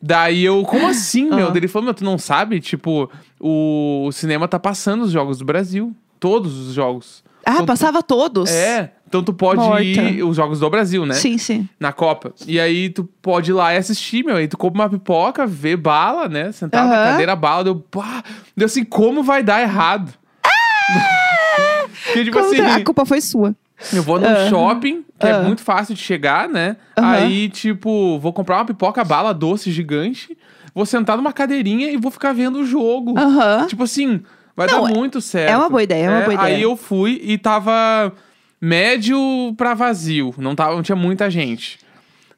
Daí 0.00 0.42
eu, 0.42 0.62
como 0.62 0.86
assim, 0.86 1.28
meu? 1.28 1.48
Daí 1.50 1.58
ele 1.58 1.68
falou, 1.68 1.84
meu, 1.84 1.94
tu 1.94 2.02
não 2.04 2.16
sabe? 2.16 2.60
Tipo, 2.60 3.10
o, 3.38 4.06
o 4.06 4.12
cinema 4.12 4.48
tá 4.48 4.58
passando 4.58 5.02
os 5.02 5.10
jogos 5.10 5.36
do 5.38 5.44
Brasil. 5.44 5.94
Todos 6.18 6.56
os 6.68 6.72
jogos. 6.72 7.22
Ah, 7.44 7.62
passava 7.64 8.02
todos? 8.02 8.50
É, 8.50 8.92
então 9.08 9.22
tu 9.22 9.32
pode 9.32 9.60
Morta. 9.60 9.82
ir 9.82 10.22
os 10.24 10.36
jogos 10.36 10.60
do 10.60 10.68
Brasil, 10.70 11.06
né? 11.06 11.14
Sim, 11.14 11.38
sim. 11.38 11.68
Na 11.78 11.92
Copa. 11.92 12.32
E 12.46 12.58
aí 12.60 12.90
tu 12.90 13.04
pode 13.22 13.50
ir 13.50 13.54
lá 13.54 13.72
e 13.72 13.76
assistir, 13.76 14.24
meu. 14.24 14.36
Aí 14.36 14.48
tu 14.48 14.56
compra 14.58 14.82
uma 14.82 14.88
pipoca, 14.90 15.46
vê 15.46 15.76
bala, 15.76 16.28
né? 16.28 16.50
Sentado 16.52 16.88
na 16.88 16.94
cadeira, 16.96 17.36
bala. 17.36 17.64
Deu, 17.64 17.76
pá. 17.76 18.22
Deu 18.56 18.66
assim, 18.66 18.84
como 18.84 19.22
vai 19.22 19.42
dar 19.42 19.60
errado? 19.62 20.12
Porque, 22.06 22.24
tipo 22.24 22.38
Como 22.38 22.52
assim? 22.52 22.60
A 22.60 22.84
culpa 22.84 23.04
foi 23.04 23.20
sua. 23.20 23.54
eu 23.92 24.02
vou 24.02 24.18
num 24.18 24.26
Ah. 24.26 24.48
shopping, 24.48 25.04
que 25.18 25.26
é 25.26 25.32
Ah. 25.32 25.42
muito 25.42 25.62
fácil 25.62 25.94
de 25.94 26.00
chegar, 26.00 26.48
né? 26.48 26.76
Aí, 26.96 27.48
tipo, 27.48 28.18
vou 28.18 28.32
comprar 28.32 28.56
uma 28.58 28.64
pipoca 28.64 29.04
bala 29.04 29.32
doce 29.34 29.70
gigante, 29.70 30.36
vou 30.74 30.86
sentar 30.86 31.16
numa 31.16 31.32
cadeirinha 31.32 31.90
e 31.90 31.96
vou 31.96 32.10
ficar 32.10 32.32
vendo 32.32 32.60
o 32.60 32.64
jogo. 32.66 33.18
Aham. 33.18 33.66
Tipo 33.66 33.82
assim, 33.84 34.22
vai 34.56 34.66
Não, 34.66 34.82
dar 34.84 34.90
é- 34.90 34.94
muito 34.94 35.20
certo. 35.20 35.50
é 35.52 35.56
uma 35.56 35.68
boa 35.68 35.82
ideia, 35.82 36.06
é 36.06 36.10
uma 36.10 36.20
boa 36.22 36.34
ideia. 36.34 36.56
Aí 36.56 36.62
eu 36.62 36.76
fui 36.76 37.20
e 37.22 37.36
tava 37.38 38.12
médio 38.60 39.18
pra 39.56 39.74
vazio. 39.74 40.34
Não, 40.38 40.54
tava, 40.54 40.74
não 40.74 40.82
tinha 40.82 40.96
muita 40.96 41.30
gente. 41.30 41.78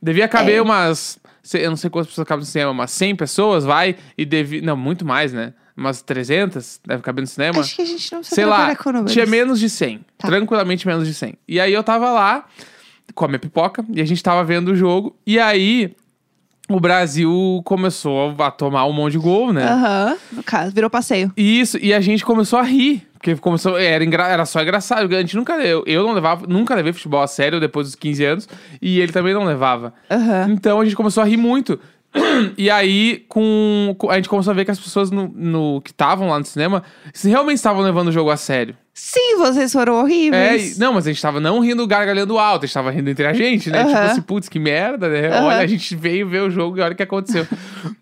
Devia 0.02 0.28
caber 0.28 0.56
É. 0.56 0.62
umas. 0.62 1.18
Eu 1.54 1.70
não 1.70 1.76
sei 1.76 1.88
quantas 1.88 2.08
pessoas 2.08 2.26
cabem 2.28 2.40
no 2.40 2.46
cinema, 2.46 2.70
umas 2.70 2.90
100 2.90 3.16
pessoas, 3.16 3.64
vai. 3.64 3.96
E 4.16 4.24
devia. 4.24 4.60
Não, 4.62 4.76
muito 4.76 5.04
mais, 5.04 5.32
né? 5.32 5.54
Umas 5.76 6.02
300 6.02 6.80
deve 6.86 7.02
caber 7.02 7.22
no 7.22 7.26
cinema. 7.28 7.60
Acho 7.60 7.76
que 7.76 7.82
a 7.82 7.84
gente 7.86 8.12
não 8.12 8.22
Sei 8.22 8.44
lá, 8.44 8.74
tinha 9.06 9.24
menos 9.26 9.60
de 9.60 9.70
100. 9.70 10.00
Tá. 10.18 10.28
Tranquilamente 10.28 10.86
menos 10.86 11.06
de 11.06 11.14
100. 11.14 11.34
E 11.46 11.60
aí 11.60 11.72
eu 11.72 11.82
tava 11.84 12.10
lá 12.10 12.44
com 13.14 13.24
a 13.24 13.28
minha 13.28 13.38
pipoca 13.38 13.84
e 13.94 14.00
a 14.00 14.04
gente 14.04 14.22
tava 14.22 14.42
vendo 14.44 14.72
o 14.72 14.76
jogo. 14.76 15.16
E 15.26 15.38
aí 15.38 15.94
o 16.68 16.78
Brasil 16.78 17.62
começou 17.64 18.34
a 18.42 18.50
tomar 18.50 18.84
um 18.84 18.92
monte 18.92 19.12
de 19.12 19.18
gol, 19.18 19.52
né? 19.52 19.64
Aham. 19.66 20.16
No 20.32 20.42
caso, 20.42 20.74
virou 20.74 20.90
passeio. 20.90 21.32
Isso, 21.36 21.78
e 21.78 21.94
a 21.94 22.00
gente 22.00 22.24
começou 22.24 22.58
a 22.58 22.62
rir. 22.62 23.07
Porque 23.18 23.34
começou, 23.36 23.76
era, 23.76 24.04
engra- 24.04 24.28
era 24.28 24.46
só 24.46 24.62
engraçado. 24.62 25.12
A 25.14 25.20
gente 25.20 25.34
nunca. 25.36 25.54
Eu, 25.54 25.82
eu 25.86 26.04
não 26.06 26.12
levava, 26.12 26.46
nunca 26.46 26.74
levei 26.74 26.92
futebol 26.92 27.20
a 27.20 27.26
sério 27.26 27.58
depois 27.58 27.88
dos 27.88 27.94
15 27.96 28.24
anos. 28.24 28.48
E 28.80 29.00
ele 29.00 29.12
também 29.12 29.34
não 29.34 29.44
levava. 29.44 29.92
Aham. 30.10 30.46
Então 30.50 30.80
a 30.80 30.84
gente 30.84 30.94
começou 30.96 31.22
a 31.22 31.26
rir 31.26 31.36
muito. 31.36 31.78
E 32.56 32.70
aí, 32.70 33.24
com, 33.28 33.94
a 34.08 34.14
gente 34.16 34.30
começou 34.30 34.50
a 34.50 34.54
ver 34.54 34.64
que 34.64 34.70
as 34.70 34.78
pessoas 34.80 35.10
no, 35.10 35.30
no- 35.34 35.80
que 35.82 35.90
estavam 35.90 36.28
lá 36.28 36.38
no 36.38 36.44
cinema 36.44 36.82
se 37.12 37.28
realmente 37.28 37.56
estavam 37.56 37.82
levando 37.82 38.08
o 38.08 38.12
jogo 38.12 38.30
a 38.30 38.36
sério. 38.36 38.74
Sim, 38.94 39.36
vocês 39.36 39.70
foram 39.72 39.98
É, 39.98 40.02
horríveis. 40.02 40.76
e- 40.76 40.80
não, 40.80 40.94
mas 40.94 41.06
a 41.06 41.10
gente 41.12 41.20
tava 41.20 41.38
não 41.38 41.60
rindo 41.60 41.86
gargalhando 41.86 42.38
alto, 42.38 42.64
a 42.64 42.66
gente 42.66 42.74
tava 42.74 42.90
rindo 42.90 43.10
entre 43.10 43.26
a 43.26 43.32
gente, 43.34 43.68
né? 43.70 43.80
Aham. 43.82 43.88
Tipo 43.88 44.00
assim, 44.00 44.22
putz, 44.22 44.48
que 44.48 44.58
merda, 44.58 45.08
né? 45.08 45.28
Aham. 45.28 45.46
Olha, 45.48 45.58
a 45.58 45.66
gente 45.66 45.94
veio 45.94 46.26
ver 46.26 46.42
o 46.42 46.50
jogo 46.50 46.78
e 46.78 46.80
olha 46.80 46.94
o 46.94 46.96
que 46.96 47.02
aconteceu. 47.02 47.46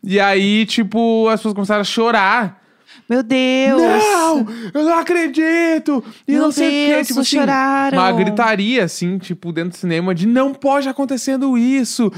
e 0.05 0.21
aí, 0.21 0.65
tipo, 0.67 1.29
as 1.29 1.41
pessoas 1.41 1.55
começaram 1.55 1.81
a 1.81 1.85
chorar. 1.85 2.63
Meu 3.09 3.23
Deus. 3.23 3.81
Não, 3.83 4.47
eu 4.75 4.85
não 4.85 4.99
acredito! 4.99 6.03
E 6.26 6.33
Meu 6.33 6.43
não 6.43 6.50
sei 6.53 6.67
o 6.67 6.71
quê. 6.71 6.95
Deus, 6.97 7.07
Tipo 7.09 7.21
assim, 7.21 7.37
choraram. 7.38 7.99
uma 7.99 8.12
gritaria, 8.12 8.85
assim, 8.85 9.19
tipo, 9.19 9.53
dentro 9.53 9.71
do 9.71 9.76
cinema 9.76 10.15
de 10.15 10.26
não 10.26 10.53
pode 10.55 10.88
acontecendo 10.88 11.57
isso. 11.57 12.12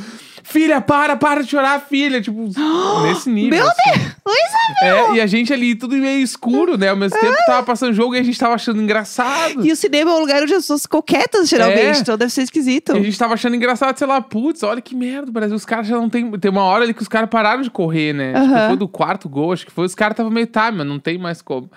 Filha, 0.50 0.81
para, 0.81 1.14
para 1.17 1.43
de 1.43 1.50
chorar, 1.50 1.81
filha. 1.81 2.21
Tipo, 2.21 2.49
nesse 3.02 3.28
nível. 3.28 3.59
Meu 3.59 3.69
assim. 3.69 3.99
Deus! 3.99 4.19
Luísa, 4.26 4.57
É, 4.83 5.14
e 5.17 5.21
a 5.21 5.26
gente 5.26 5.52
ali, 5.52 5.75
tudo 5.75 5.97
meio 5.97 6.21
escuro, 6.21 6.76
né? 6.76 6.88
Ao 6.88 6.97
mesmo 6.97 7.19
tempo 7.19 7.37
tava 7.47 7.62
passando 7.62 7.93
jogo 7.95 8.14
e 8.14 8.19
a 8.19 8.23
gente 8.23 8.38
tava 8.38 8.55
achando 8.55 8.81
engraçado. 8.83 9.64
E 9.64 9.73
o 9.73 9.76
cinema 9.76 10.11
é 10.11 10.14
um 10.14 10.21
lugar 10.21 10.43
onde 10.43 10.52
as 10.52 10.62
pessoas 10.62 10.83
ficam 10.83 11.00
quietas, 11.02 11.49
geralmente. 11.49 11.99
É. 11.99 12.00
Então 12.00 12.17
deve 12.17 12.31
ser 12.33 12.43
esquisito. 12.43 12.95
E 12.95 12.99
a 12.99 13.02
gente 13.02 13.19
tava 13.19 13.35
achando 13.35 13.57
engraçado, 13.57 13.97
sei 13.97 14.07
lá, 14.07 14.21
putz, 14.21 14.62
olha 14.62 14.81
que 14.81 14.95
merda, 14.95 15.31
Brasil. 15.33 15.57
Os 15.57 15.64
caras 15.64 15.87
já 15.87 15.97
não 15.97 16.09
tem. 16.11 16.31
Tem 16.38 16.50
uma 16.50 16.62
hora 16.64 16.85
ali 16.85 16.93
que 16.95 17.02
os 17.02 17.09
caras 17.09 17.28
pararam 17.31 17.62
de 17.62 17.71
correr, 17.71 18.12
né? 18.12 18.33
Que 18.33 18.38
Aham. 18.38 18.69
foi 18.69 18.76
do 18.76 18.88
quarto 18.88 19.28
gol, 19.28 19.52
acho 19.52 19.64
que 19.67 19.73
foi. 19.73 19.87
Os 19.87 19.95
caras 19.95 20.12
estavam 20.14 20.31
meio, 20.33 20.47
tá, 20.47 20.71
mas 20.71 20.87
não 20.87 20.99
tem 20.99 21.19
mais 21.19 21.40
como. 21.40 21.71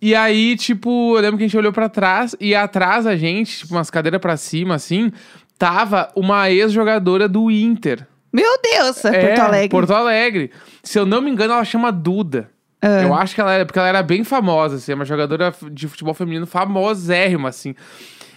E 0.00 0.14
aí, 0.14 0.56
tipo, 0.56 1.16
eu 1.16 1.20
lembro 1.20 1.36
que 1.38 1.44
a 1.44 1.46
gente 1.46 1.56
olhou 1.56 1.72
pra 1.72 1.88
trás 1.88 2.36
e 2.38 2.54
atrás 2.54 3.06
a 3.06 3.16
gente, 3.16 3.58
tipo, 3.58 3.74
umas 3.74 3.90
cadeiras 3.90 4.20
pra 4.20 4.36
cima, 4.36 4.76
assim, 4.76 5.10
tava 5.58 6.10
uma 6.14 6.50
ex-jogadora 6.50 7.28
do 7.28 7.50
Inter. 7.50 8.06
Meu 8.32 8.58
Deus, 8.62 9.04
é 9.04 9.26
Porto 9.26 9.40
Alegre. 9.40 9.68
Porto 9.68 9.94
Alegre. 9.94 10.50
Se 10.82 10.98
eu 10.98 11.04
não 11.04 11.20
me 11.20 11.30
engano, 11.30 11.54
ela 11.54 11.64
chama 11.64 11.90
Duda. 11.90 12.50
Ah. 12.80 13.02
Eu 13.02 13.12
acho 13.12 13.34
que 13.34 13.40
ela 13.40 13.52
era, 13.52 13.66
porque 13.66 13.78
ela 13.78 13.88
era 13.88 14.02
bem 14.02 14.22
famosa, 14.22 14.76
assim, 14.76 14.92
é 14.92 14.94
uma 14.94 15.04
jogadora 15.04 15.52
de 15.72 15.88
futebol 15.88 16.14
feminino 16.14 16.46
famosérrima, 16.46 17.48
assim. 17.48 17.74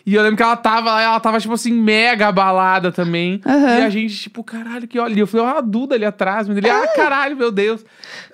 E 0.06 0.16
eu 0.16 0.22
lembro 0.24 0.38
que 0.38 0.44
ela 0.44 0.56
tava 0.58 0.92
lá, 0.92 1.02
ela 1.02 1.20
tava, 1.20 1.40
tipo 1.40 1.54
assim, 1.54 1.72
mega 1.72 2.28
abalada 2.28 2.92
também. 2.92 3.40
Aham. 3.46 3.80
E 3.80 3.82
a 3.84 3.90
gente, 3.90 4.16
tipo, 4.18 4.44
caralho, 4.44 4.88
que 4.88 4.98
olha. 5.00 5.14
E 5.14 5.20
eu 5.20 5.28
falei, 5.28 5.46
ó, 5.46 5.58
a 5.58 5.62
Duda 5.62 5.96
ali 5.96 6.06
atrás. 6.06 6.48
Mas 6.48 6.58
ele, 6.58 6.70
ah, 6.70 6.88
caralho, 6.96 7.36
meu 7.38 7.52
Deus. 7.52 7.86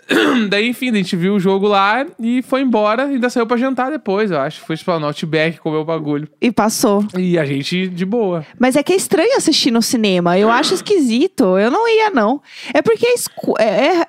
Daí, 0.50 0.70
enfim, 0.70 0.90
a 0.90 0.94
gente 0.94 1.16
viu 1.18 1.36
o 1.36 1.40
jogo 1.40 1.68
lá 1.68 2.06
e 2.20 2.42
foi 2.42 2.62
embora. 2.62 3.04
Ainda 3.04 3.30
saiu 3.30 3.46
pra 3.46 3.58
jantar 3.58 3.92
depois, 3.92 4.32
eu 4.32 4.40
acho. 4.40 4.62
Foi, 4.62 4.78
tipo, 4.78 4.98
no 4.98 5.08
Outback, 5.08 5.60
comer 5.60 5.78
o 5.78 5.84
bagulho. 5.86 6.28
E 6.40 6.52
passou. 6.52 7.06
E 7.18 7.38
a 7.38 7.44
gente, 7.46 7.88
de 7.88 8.06
boa. 8.06 8.46
Mas 8.58 8.76
é 8.78 8.84
que 8.84 8.94
é 8.94 8.96
estranho 8.96 9.36
assistir 9.36 9.72
no 9.72 9.82
cinema. 9.82 10.38
Eu 10.38 10.50
acho 10.50 10.74
esquisito. 10.74 11.58
Eu 11.58 11.70
não 11.70 11.88
ia, 11.90 12.10
não. 12.10 12.42
É 12.74 12.82
porque 12.82 13.06
é 13.06 13.14
escu- 13.14 13.56
é- 13.60 14.02
é- 14.04 14.08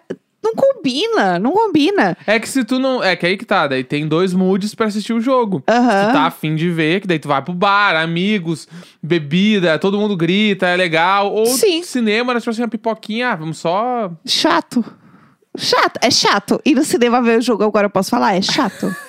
não 0.48 0.54
combina, 0.54 1.38
não 1.38 1.52
combina. 1.52 2.16
É 2.26 2.38
que 2.38 2.48
se 2.48 2.64
tu 2.64 2.78
não. 2.78 3.02
É 3.02 3.14
que 3.14 3.26
aí 3.26 3.36
que 3.36 3.44
tá, 3.44 3.66
daí 3.66 3.84
tem 3.84 4.06
dois 4.06 4.32
moods 4.32 4.74
pra 4.74 4.86
assistir 4.86 5.12
o 5.12 5.20
jogo. 5.20 5.62
Aham. 5.68 6.06
Tu 6.06 6.12
tá 6.12 6.22
afim 6.26 6.54
de 6.54 6.70
ver, 6.70 7.00
que 7.00 7.06
daí 7.06 7.18
tu 7.18 7.28
vai 7.28 7.42
pro 7.42 7.52
bar, 7.52 7.96
amigos, 7.96 8.66
bebida, 9.02 9.78
todo 9.78 9.98
mundo 9.98 10.16
grita, 10.16 10.66
é 10.66 10.76
legal. 10.76 11.32
Ou 11.32 11.46
Sim. 11.46 11.82
cinema, 11.82 12.32
era 12.32 12.40
tipo 12.40 12.50
assim, 12.50 12.62
uma 12.62 12.68
pipoquinha, 12.68 13.30
ah, 13.30 13.36
vamos 13.36 13.58
só. 13.58 14.10
Chato. 14.26 14.84
Chato, 15.56 15.98
é 16.00 16.10
chato. 16.10 16.60
Ir 16.64 16.74
no 16.74 16.84
cinema 16.84 17.20
ver 17.20 17.38
o 17.38 17.42
jogo, 17.42 17.64
agora 17.64 17.86
eu 17.86 17.90
posso 17.90 18.10
falar, 18.10 18.36
é 18.36 18.42
chato. 18.42 18.94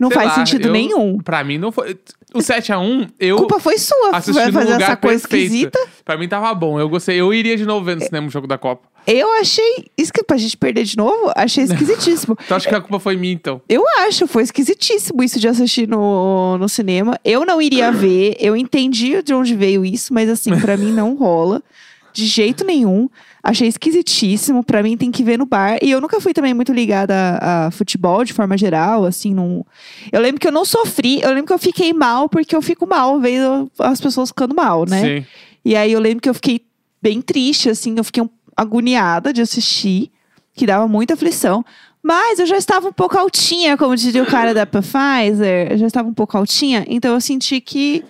Não 0.00 0.08
sei 0.08 0.14
faz 0.16 0.28
lá, 0.28 0.34
sentido 0.34 0.68
eu- 0.68 0.72
nenhum. 0.72 1.18
Pra 1.18 1.42
mim 1.44 1.58
não 1.58 1.70
foi. 1.72 1.96
O 2.32 2.38
7x1, 2.38 3.08
eu. 3.18 3.36
A 3.36 3.38
culpa 3.38 3.58
foi 3.60 3.76
sua. 3.78 4.10
Vai 4.12 4.52
fazer 4.52 4.72
essa 4.82 4.96
coisa 4.96 5.26
perfeito. 5.28 5.44
esquisita. 5.46 5.78
Pra 6.04 6.16
mim 6.16 6.28
tava 6.28 6.54
bom. 6.54 6.78
Eu 6.78 6.88
gostei. 6.88 7.20
Eu 7.20 7.34
iria 7.34 7.56
de 7.56 7.66
novo 7.66 7.84
ver 7.84 7.96
no 7.96 8.02
cinema 8.02 8.26
o 8.26 8.30
jogo 8.30 8.46
da 8.46 8.56
Copa. 8.56 8.88
Eu 9.06 9.32
achei. 9.40 9.86
Isso 9.98 10.12
que 10.12 10.22
pra 10.22 10.36
gente 10.36 10.56
perder 10.56 10.84
de 10.84 10.96
novo, 10.96 11.32
achei 11.34 11.64
esquisitíssimo. 11.64 12.36
Tu 12.46 12.54
acha 12.54 12.68
que 12.68 12.74
a 12.74 12.80
culpa 12.80 13.00
foi 13.00 13.16
minha, 13.16 13.32
então? 13.32 13.60
Eu 13.68 13.82
acho, 14.06 14.26
foi 14.28 14.42
esquisitíssimo 14.44 15.22
isso 15.24 15.40
de 15.40 15.48
assistir 15.48 15.88
no, 15.88 16.56
no 16.58 16.68
cinema. 16.68 17.18
Eu 17.24 17.44
não 17.44 17.60
iria 17.60 17.90
ver, 17.92 18.36
eu 18.38 18.54
entendi 18.54 19.20
de 19.22 19.34
onde 19.34 19.54
veio 19.56 19.84
isso, 19.84 20.12
mas 20.14 20.28
assim, 20.28 20.56
pra 20.60 20.76
mim 20.76 20.92
não 20.92 21.14
rola. 21.16 21.62
De 22.12 22.26
jeito 22.26 22.64
nenhum. 22.64 23.08
Achei 23.42 23.68
esquisitíssimo. 23.68 24.62
Pra 24.62 24.82
mim 24.82 24.96
tem 24.96 25.10
que 25.10 25.22
ver 25.22 25.38
no 25.38 25.46
bar. 25.46 25.78
E 25.82 25.90
eu 25.90 26.00
nunca 26.00 26.20
fui 26.20 26.32
também 26.32 26.52
muito 26.54 26.72
ligada 26.72 27.14
a, 27.40 27.66
a 27.66 27.70
futebol 27.70 28.24
de 28.24 28.32
forma 28.32 28.56
geral, 28.58 29.04
assim, 29.04 29.34
não. 29.34 29.64
Eu 30.12 30.20
lembro 30.20 30.40
que 30.40 30.46
eu 30.46 30.52
não 30.52 30.64
sofri, 30.64 31.20
eu 31.22 31.28
lembro 31.30 31.46
que 31.46 31.52
eu 31.52 31.58
fiquei 31.58 31.92
mal 31.92 32.28
porque 32.28 32.54
eu 32.54 32.62
fico 32.62 32.86
mal 32.86 33.18
vendo 33.20 33.70
as 33.78 34.00
pessoas 34.00 34.28
ficando 34.30 34.54
mal, 34.54 34.84
né? 34.88 35.00
Sim. 35.20 35.26
E 35.64 35.76
aí 35.76 35.92
eu 35.92 36.00
lembro 36.00 36.20
que 36.22 36.28
eu 36.28 36.34
fiquei 36.34 36.60
bem 37.02 37.20
triste, 37.22 37.68
assim, 37.70 37.94
eu 37.96 38.04
fiquei 38.04 38.22
um- 38.22 38.28
agoniada 38.56 39.32
de 39.32 39.40
assistir, 39.40 40.10
que 40.54 40.66
dava 40.66 40.86
muita 40.86 41.14
aflição. 41.14 41.64
Mas 42.02 42.38
eu 42.38 42.46
já 42.46 42.56
estava 42.56 42.88
um 42.88 42.92
pouco 42.92 43.16
altinha, 43.18 43.76
como 43.76 43.94
diria 43.96 44.22
o 44.22 44.26
cara 44.26 44.52
da 44.54 44.64
Pfizer, 44.66 45.72
eu 45.72 45.78
já 45.78 45.86
estava 45.86 46.08
um 46.08 46.14
pouco 46.14 46.36
altinha, 46.36 46.84
então 46.88 47.12
eu 47.14 47.20
senti 47.20 47.60
que 47.60 48.02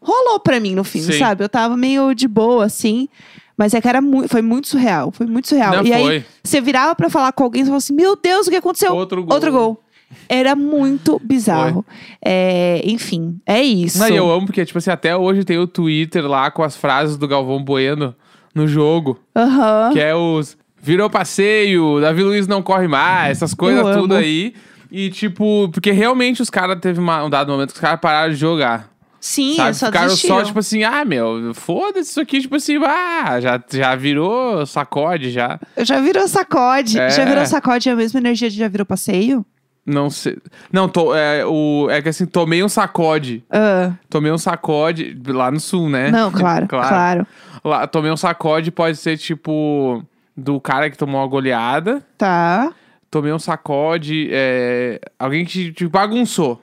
rolou 0.00 0.38
pra 0.40 0.58
mim 0.60 0.74
no 0.74 0.84
fim, 0.84 1.00
Sim. 1.02 1.18
sabe? 1.18 1.42
Eu 1.44 1.48
tava 1.48 1.76
meio 1.76 2.14
de 2.14 2.26
boa, 2.28 2.64
assim. 2.64 3.08
Mas 3.56 3.74
é 3.74 3.80
que 3.80 3.88
era 3.88 4.00
muito, 4.00 4.28
foi 4.28 4.42
muito 4.42 4.68
surreal, 4.68 5.10
foi 5.12 5.26
muito 5.26 5.48
surreal. 5.48 5.76
Não 5.76 5.84
e 5.84 5.92
aí 5.92 6.02
foi. 6.02 6.24
você 6.42 6.60
virava 6.60 6.94
pra 6.94 7.10
falar 7.10 7.32
com 7.32 7.44
alguém 7.44 7.62
e 7.62 7.64
falava 7.64 7.78
assim: 7.78 7.94
Meu 7.94 8.16
Deus, 8.16 8.46
o 8.46 8.50
que 8.50 8.56
aconteceu? 8.56 8.94
Outro 8.94 9.22
gol. 9.24 9.34
Outro 9.34 9.52
gol. 9.52 9.82
Era 10.28 10.54
muito 10.54 11.18
bizarro. 11.24 11.84
É, 12.24 12.82
enfim, 12.84 13.40
é 13.46 13.62
isso. 13.62 13.98
Não, 13.98 14.08
e 14.08 14.16
eu 14.16 14.30
amo 14.30 14.44
porque, 14.46 14.64
tipo 14.64 14.78
assim, 14.78 14.90
até 14.90 15.16
hoje 15.16 15.42
tem 15.44 15.58
o 15.58 15.66
Twitter 15.66 16.26
lá 16.26 16.50
com 16.50 16.62
as 16.62 16.76
frases 16.76 17.16
do 17.16 17.26
Galvão 17.26 17.62
Bueno 17.62 18.14
no 18.54 18.68
jogo. 18.68 19.18
Aham. 19.34 19.90
Que 19.92 20.00
é 20.00 20.14
os 20.14 20.56
virou 20.82 21.08
passeio, 21.08 22.00
Davi 22.00 22.22
Luiz 22.24 22.46
não 22.48 22.60
corre 22.60 22.88
mais, 22.88 23.38
essas 23.38 23.54
coisas 23.54 23.86
Eu 23.86 24.00
tudo 24.00 24.12
amo. 24.14 24.22
aí. 24.22 24.52
E 24.90 25.08
tipo, 25.08 25.70
porque 25.72 25.90
realmente 25.92 26.42
os 26.42 26.50
caras 26.50 26.78
teve 26.80 27.00
uma- 27.00 27.24
um 27.24 27.30
dado 27.30 27.50
momento 27.50 27.68
que 27.70 27.76
os 27.76 27.80
caras 27.80 27.98
pararam 28.00 28.30
de 28.32 28.38
jogar. 28.38 28.90
Sim, 29.24 29.54
sabe? 29.54 29.74
só 29.76 29.86
Ficaram 29.86 30.06
desistiram. 30.08 30.36
só, 30.38 30.44
tipo 30.44 30.58
assim, 30.58 30.82
ah, 30.82 31.04
meu, 31.04 31.54
foda-se 31.54 32.10
isso 32.10 32.20
aqui, 32.20 32.40
tipo 32.40 32.56
assim, 32.56 32.76
ah, 32.84 33.40
já, 33.40 33.62
já 33.72 33.94
virou 33.94 34.66
sacode 34.66 35.30
já. 35.30 35.60
Já 35.78 36.00
virou 36.00 36.26
sacode. 36.26 36.98
É. 36.98 37.08
Já 37.08 37.24
virou 37.24 37.46
sacode 37.46 37.88
é 37.88 37.92
a 37.92 37.96
mesma 37.96 38.18
energia 38.18 38.50
de 38.50 38.56
já 38.58 38.66
virou 38.66 38.84
passeio? 38.84 39.46
Não 39.86 40.10
sei. 40.10 40.38
Não, 40.72 40.88
tô, 40.88 41.14
é, 41.14 41.46
o, 41.46 41.86
é 41.88 42.02
que 42.02 42.08
assim, 42.08 42.26
tomei 42.26 42.64
um 42.64 42.68
sacode. 42.68 43.44
Ah, 43.48 43.92
Tomei 44.10 44.32
um 44.32 44.38
sacode 44.38 45.16
lá 45.28 45.52
no 45.52 45.60
sul, 45.60 45.88
né? 45.88 46.10
não, 46.10 46.30
claro, 46.32 46.66
claro, 46.66 47.24
Lá, 47.64 47.86
tomei 47.86 48.10
um 48.10 48.16
sacode, 48.16 48.72
pode 48.72 48.96
ser 48.96 49.16
tipo 49.16 50.02
do 50.36 50.60
cara 50.60 50.90
que 50.90 50.98
tomou 50.98 51.20
uma 51.20 51.28
goleada. 51.28 52.04
Tá, 52.18 52.72
Tomei 53.08 53.32
um 53.32 53.38
sacode, 53.38 54.28
é, 54.32 55.00
alguém 55.16 55.44
que 55.44 55.70
te 55.72 55.86
bagunçou. 55.86 56.60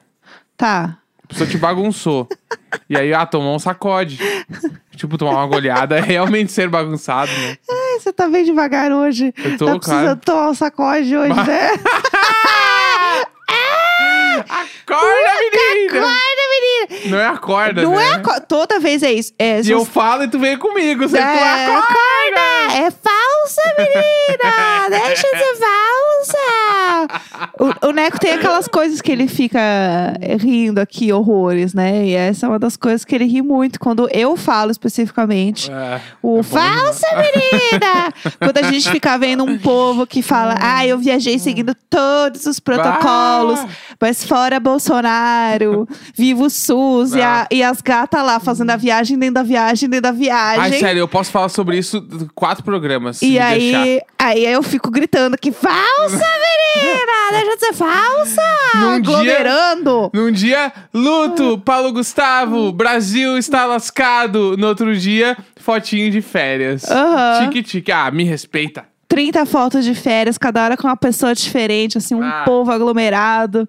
tá. 0.58 0.98
Pessoa 1.30 1.48
te 1.50 1.58
bagunçou. 1.58 2.28
e 2.90 2.98
aí, 2.98 3.14
ah, 3.14 3.26
tomou 3.26 3.56
um 3.56 3.60
sacode. 3.60 4.20
tipo, 4.96 5.18
tomar 5.18 5.32
uma 5.36 5.48
goleada 5.48 5.98
é 5.98 6.02
realmente 6.02 6.52
ser 6.52 6.68
bagunçado, 6.68 7.32
né? 7.32 7.56
Ai, 7.70 8.00
você 8.00 8.12
tá 8.12 8.28
bem 8.28 8.44
devagar 8.44 8.92
hoje. 8.92 9.34
Eu 9.38 9.58
tô, 9.58 9.66
tá 9.66 9.72
cara. 9.72 9.80
precisando 9.80 10.20
tomar 10.22 10.50
um 10.50 10.54
sacode 10.56 11.16
hoje, 11.16 11.34
né? 11.34 11.70
Acorda, 14.50 15.32
menina! 15.52 16.00
Acorda, 16.00 16.44
menina! 16.52 17.10
Não 17.12 17.20
é 17.20 17.28
acorda, 17.28 17.82
Não 17.84 17.96
né? 17.96 18.06
é 18.08 18.14
aco- 18.16 18.42
Toda 18.48 18.80
vez 18.80 19.04
é 19.04 19.12
isso. 19.12 19.34
É, 19.38 19.60
E 19.60 19.64
se 19.64 19.72
eu 19.72 19.86
falo 19.86 20.24
e 20.24 20.28
tu 20.28 20.40
vem 20.40 20.58
comigo. 20.58 21.08
Você 21.08 21.18
É, 21.18 21.22
acorda! 21.22 22.42
É 22.78 22.90
falsa, 22.92 23.62
menina! 23.78 24.90
Deixa 24.90 25.28
de 25.28 25.38
ser 25.38 25.56
falsa! 25.56 26.38
O, 27.60 27.88
o 27.88 27.92
Neco 27.92 28.20
tem 28.20 28.32
aquelas 28.34 28.68
coisas 28.68 29.02
que 29.02 29.12
ele 29.12 29.28
fica 29.28 29.60
rindo 30.40 30.80
aqui, 30.80 31.12
horrores, 31.12 31.74
né? 31.74 32.06
E 32.06 32.14
essa 32.14 32.46
é 32.46 32.50
uma 32.50 32.60
das 32.60 32.76
coisas 32.78 33.04
que 33.06 33.14
ele 33.16 33.26
ri 33.26 33.42
muito 33.42 33.80
quando 33.80 34.08
eu 34.12 34.36
falo 34.38 34.72
especificamente. 34.72 35.72
É, 35.72 36.02
O 36.22 36.40
é 36.40 36.44
falsa, 36.44 37.08
menina! 37.16 38.14
Quando 38.40 38.58
a 38.58 38.72
gente 38.72 38.90
fica 38.90 39.18
vendo 39.18 39.44
um 39.44 39.58
povo 39.58 40.06
que 40.08 40.22
fala, 40.22 40.56
ah, 40.60 40.86
eu 40.86 40.98
viajei 40.98 41.38
seguindo 41.40 41.76
todos 41.90 42.46
os 42.46 42.60
protocolos, 42.60 43.60
Ah! 43.60 43.68
mas 44.00 44.24
fora 44.24 44.60
Bolsonaro, 44.60 45.88
viva 46.16 46.44
o 46.44 46.50
SUS, 46.50 47.14
e, 47.14 47.22
a- 47.22 47.48
e 47.52 47.64
as 47.64 47.82
gatas 47.82 48.24
lá 48.24 48.40
fazendo 48.40 48.70
a 48.72 48.76
viagem 48.76 49.18
dentro 49.18 49.36
da 49.36 49.44
viagem, 49.44 49.90
dentro 49.90 50.04
da 50.04 50.12
viagem. 50.12 50.62
Ai, 50.62 50.74
sério, 50.74 51.00
eu 51.00 51.08
posso 51.08 51.32
falar 51.32 51.50
sobre 51.50 51.78
isso 51.78 52.06
quatro 52.36 52.64
programas. 52.64 53.22
E 53.22 53.38
aí, 53.40 53.72
deixar. 53.72 54.06
Aí 54.20 54.46
eu 54.46 54.62
fico 54.62 54.92
gritando 54.92 55.38
que 55.38 55.52
falsa, 55.52 56.26
menina! 56.76 57.32
Deixa 57.32 57.56
de 57.56 57.60
ser 57.66 57.74
falsa! 57.74 58.42
Num 58.76 59.02
dia- 59.02 59.14
Aglomerando! 59.16 60.12
Num 60.14 60.32
dia, 60.32 60.72
luto, 60.94 61.58
Paulo 61.60 61.92
Gustavo, 61.94 62.72
Brasil 62.72 63.38
está 63.38 63.66
lascado. 63.66 64.56
No 64.58 64.68
outro 64.68 64.96
dia, 64.96 65.38
fotinho 65.60 66.12
de 66.12 66.22
férias. 66.22 66.84
Aham. 66.90 67.48
Tique-tique. 67.48 67.92
Ah, 67.92 68.12
me 68.12 68.24
respeita. 68.24 68.86
30 69.08 69.46
fotos 69.46 69.84
de 69.84 69.96
férias, 69.96 70.38
cada 70.38 70.64
hora 70.64 70.78
com 70.78 70.88
uma 70.88 70.96
pessoa 70.98 71.34
diferente, 71.34 71.98
assim, 71.98 72.14
um 72.14 72.24
Ah. 72.24 72.44
povo 72.46 72.72
aglomerado. 72.72 73.68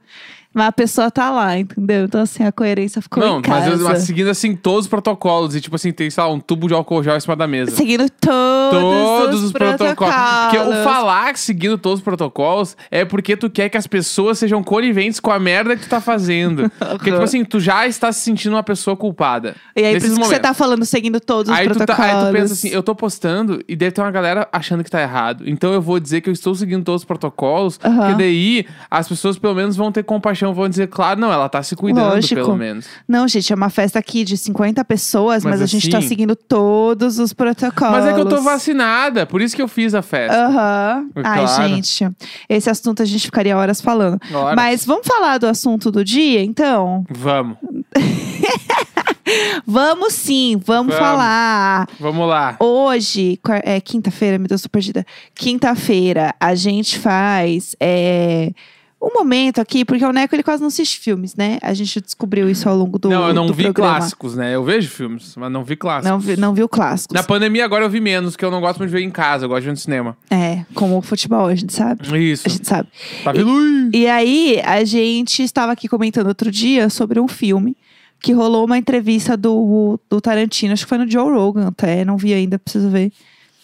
Mas 0.53 0.67
a 0.67 0.73
pessoa 0.73 1.11
tá 1.11 1.31
lá, 1.31 1.57
entendeu? 1.59 2.05
Então, 2.05 2.21
assim, 2.23 2.43
a 2.45 2.51
coerência 2.51 3.01
ficou 3.01 3.23
Não, 3.23 3.39
em 3.39 3.43
casa. 3.43 3.71
mas, 3.71 3.81
eu- 3.81 3.87
mas 3.89 4.03
seguindo 4.03 4.29
assim 4.29 4.57
todos 4.57 4.87
os 4.87 4.89
protocolos. 4.89 5.55
E 5.55 5.61
tipo 5.61 5.77
assim, 5.77 5.93
tem, 5.93 6.11
sei 6.11 6.23
lá, 6.25 6.29
um 6.31 6.41
tubo 6.41 6.67
de 6.67 6.75
álcool 6.75 7.03
gel 7.03 7.17
em 7.17 7.21
cima 7.21 7.37
da 7.37 7.47
mesa. 7.47 7.71
Seguindo 7.71 8.09
todos, 8.11 8.81
Todos 8.81 9.43
os 9.45 9.53
protocolos. 9.53 10.15
Porque 10.51 10.59
o 10.59 10.85
falar 10.85 11.37
seguindo 11.37 11.77
todos 11.79 11.99
os 12.01 12.05
protocolos 12.05 12.77
é 12.91 13.05
porque 13.05 13.37
tu 13.37 13.49
quer 13.51 13.69
que 13.69 13.77
as 13.77 13.87
pessoas 13.87 14.39
sejam 14.39 14.63
coniventes 14.63 15.21
com 15.21 15.31
a 15.31 15.39
merda 15.39 15.77
que 15.77 15.83
tu 15.83 15.89
tá 15.89 16.01
fazendo. 16.01 16.71
Porque, 16.79 17.11
tipo 17.11 17.23
assim, 17.23 17.45
tu 17.45 17.61
já 17.61 17.87
está 17.87 18.13
se 18.13 18.21
sentindo 18.21 18.55
uma 18.55 18.63
pessoa 18.63 18.97
culpada. 18.97 19.55
E 19.77 19.81
aí, 19.85 19.87
por 19.87 19.95
nesses 19.95 20.11
isso 20.11 20.17
que 20.21 20.25
você 20.27 20.29
momentos. 20.35 20.49
tá 20.49 20.55
falando 20.55 20.85
seguindo 20.85 21.21
todos 21.21 21.53
os 21.53 21.59
Aí 21.59 21.69
tu, 21.69 21.79
tá, 21.79 21.87
protocolos. 21.87 22.15
aí 22.25 22.27
tu 22.27 22.33
pensa 22.33 22.55
assim, 22.55 22.69
eu 22.69 22.83
tô 22.83 22.95
postando 22.95 23.63
e 23.69 23.77
deve 23.77 23.93
ter 23.93 24.01
uma 24.01 24.11
galera 24.11 24.49
achando 24.53 24.83
que 24.85 24.91
tá 24.91 25.01
errado. 25.01 25.45
Então 25.49 25.73
eu 25.73 25.81
vou 25.83 25.99
dizer 26.01 26.21
que 26.21 26.29
eu 26.29 26.33
estou 26.33 26.55
seguindo 26.55 26.85
todos 26.85 27.03
os 27.03 27.05
protocolos, 27.07 27.79
Aham. 27.85 27.97
porque 27.97 28.15
daí 28.15 28.67
as 28.91 29.09
pessoas 29.09 29.39
pelo 29.39 29.55
menos 29.55 29.77
vão 29.77 29.91
ter 29.93 30.03
compaixão, 30.41 30.55
vão 30.55 30.69
dizer, 30.69 30.89
claro, 30.89 31.21
não, 31.21 31.33
ela 31.33 31.49
tá 31.49 31.63
se 31.63 31.77
cuidando, 31.77 32.15
Lógico. 32.15 32.35
pelo 32.35 32.57
menos. 32.57 32.87
Não, 33.07 33.29
gente, 33.29 33.53
é 33.53 33.57
uma 33.57 33.71
festa 33.71 33.99
aqui 33.99 34.25
de 34.25 34.37
50 34.37 34.85
pessoas, 34.85 35.45
mas, 35.45 35.53
Mas 35.61 35.63
a 35.63 35.67
gente 35.67 35.89
tá 35.91 35.99
assim- 35.99 36.09
seguindo 36.09 36.35
todos 36.35 37.19
os 37.19 37.33
protocolos. 37.33 37.99
Mas 37.99 38.07
é 38.07 38.15
que 38.15 38.21
eu 38.21 38.29
tô 38.29 38.41
vacinada, 38.41 39.27
por 39.27 39.41
isso 39.43 39.55
que 39.55 39.63
eu 39.63 39.69
fiz 39.69 39.95
a 39.95 40.03
festa. 40.03 40.37
Aham. 40.47 41.07
Ai, 41.17 41.45
Claro. 41.45 41.69
gente. 41.69 42.09
Esse 42.49 42.71
assunto 42.71 43.03
a 43.03 43.05
gente 43.05 43.23
ficaria 43.25 43.57
horas 43.57 43.81
falando. 43.81 44.19
Horas. 44.33 44.57
Mas 44.57 44.85
vamos 44.85 45.07
falar 45.07 45.39
do 45.39 45.47
assunto 45.47 45.91
do 45.91 46.05
dia, 46.05 46.43
então? 46.43 47.05
Vamos, 47.11 47.57
Vamos 49.65 50.15
sim, 50.15 50.61
vamos, 50.65 50.93
Vamos. 50.93 50.97
falar. 50.97 51.87
vamos 52.01 52.29
lá. 52.29 52.57
Hoje, 52.59 53.39
é 53.63 53.81
quinta-feira, 53.81 54.39
me 54.39 54.49
deu 54.49 54.59
super 54.59 54.71
perdida. 54.81 55.07
Quinta-feira, 55.35 56.35
a 56.41 56.55
gente 56.55 56.99
faz 56.99 57.77
é, 57.79 58.51
O 59.01 59.15
momento 59.15 59.63
aqui, 59.63 59.83
porque 59.83 60.05
o 60.05 60.13
Neco 60.13 60.35
ele 60.35 60.43
quase 60.43 60.61
não 60.61 60.69
assiste 60.69 61.01
filmes, 61.01 61.35
né? 61.35 61.59
A 61.63 61.73
gente 61.73 62.03
descobriu 62.03 62.51
isso 62.51 62.69
ao 62.69 62.77
longo 62.77 62.99
do 62.99 63.09
não, 63.09 63.29
eu 63.29 63.33
não 63.33 63.51
vi 63.51 63.65
programa. 63.65 63.97
clássicos, 63.97 64.37
né? 64.37 64.55
Eu 64.55 64.63
vejo 64.63 64.91
filmes, 64.91 65.35
mas 65.37 65.51
não 65.51 65.65
vi 65.65 65.75
clássicos. 65.75 66.11
Não, 66.11 66.21
vi, 66.21 66.37
não 66.37 66.53
viu 66.53 66.69
clássicos. 66.69 67.15
Na 67.15 67.23
pandemia 67.23 67.65
agora 67.65 67.87
eu 67.87 67.89
vi 67.89 67.99
menos, 67.99 68.37
que 68.37 68.45
eu 68.45 68.51
não 68.51 68.61
gosto 68.61 68.79
muito 68.79 68.91
de 68.91 68.97
ver 68.99 69.03
em 69.03 69.11
casa, 69.11 69.47
eu 69.47 69.49
gosto 69.49 69.63
de 69.63 69.67
ver 69.69 69.73
no 69.73 69.79
cinema. 69.79 70.19
É, 70.31 70.67
como 70.75 70.99
o 70.99 71.03
futebol, 71.03 71.47
a 71.47 71.55
gente 71.55 71.73
sabe. 71.73 72.03
Isso. 72.31 72.43
A 72.47 72.51
gente 72.51 72.69
sabe. 72.69 72.89
Tá? 73.25 73.33
Ui. 73.33 73.91
E 73.95 74.07
aí, 74.07 74.61
a 74.63 74.85
gente 74.85 75.43
estava 75.43 75.73
aqui 75.73 75.89
comentando 75.89 76.27
outro 76.27 76.51
dia 76.51 76.91
sobre 76.91 77.19
um 77.19 77.27
filme 77.27 77.79
que 78.21 78.33
rolou 78.33 78.67
uma 78.67 78.77
entrevista 78.77 79.35
do, 79.35 79.99
do 80.11 80.21
Tarantino, 80.21 80.75
acho 80.75 80.85
que 80.85 80.89
foi 80.91 80.99
no 80.99 81.11
Joe 81.11 81.33
Rogan 81.33 81.69
até, 81.69 82.05
não 82.05 82.19
vi 82.19 82.35
ainda, 82.35 82.59
preciso 82.59 82.91
ver. 82.91 83.11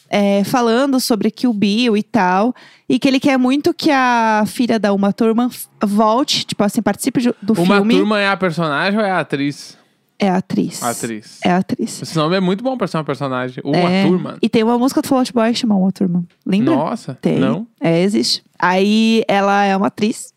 É, 0.08 0.44
falando 0.44 1.00
sobre 1.00 1.30
Kill 1.30 1.52
Bill 1.52 1.96
e 1.96 2.02
tal, 2.02 2.54
e 2.88 2.98
que 2.98 3.08
ele 3.08 3.18
quer 3.18 3.36
muito 3.36 3.74
que 3.74 3.90
a 3.90 4.44
filha 4.46 4.78
da 4.78 4.92
Uma 4.92 5.12
Thurman 5.12 5.48
f- 5.48 5.66
volte, 5.84 6.44
tipo 6.44 6.62
assim, 6.62 6.80
participe 6.80 7.20
do 7.42 7.52
Uma 7.54 7.76
filme. 7.76 7.94
turma 7.96 8.20
é 8.20 8.28
a 8.28 8.36
personagem 8.36 8.98
ou 9.00 9.04
é 9.04 9.10
a 9.10 9.18
atriz? 9.20 9.76
É 10.18 10.30
a 10.30 10.36
atriz. 10.36 10.82
Atriz. 10.82 11.40
É 11.44 11.50
a 11.50 11.56
atriz. 11.58 12.00
Esse 12.00 12.16
nome 12.16 12.36
é 12.36 12.40
muito 12.40 12.62
bom 12.64 12.76
pra 12.78 12.86
ser 12.86 12.96
uma 12.96 13.04
personagem. 13.04 13.60
Uma 13.64 13.76
É, 13.90 14.06
turma. 14.06 14.38
E 14.40 14.48
tem 14.48 14.62
uma 14.62 14.78
música 14.78 15.02
do 15.02 15.08
Fall 15.08 15.18
Out 15.18 15.32
Boy 15.32 15.52
que 15.52 15.58
chama 15.58 15.74
Uma 15.76 15.92
Turma. 15.92 16.24
Lembra? 16.46 16.74
Nossa, 16.74 17.18
Tem. 17.20 17.38
não. 17.38 17.66
É, 17.80 18.00
existe. 18.00 18.42
Aí 18.58 19.22
ela 19.28 19.64
é 19.64 19.76
uma 19.76 19.88
atriz 19.88 20.32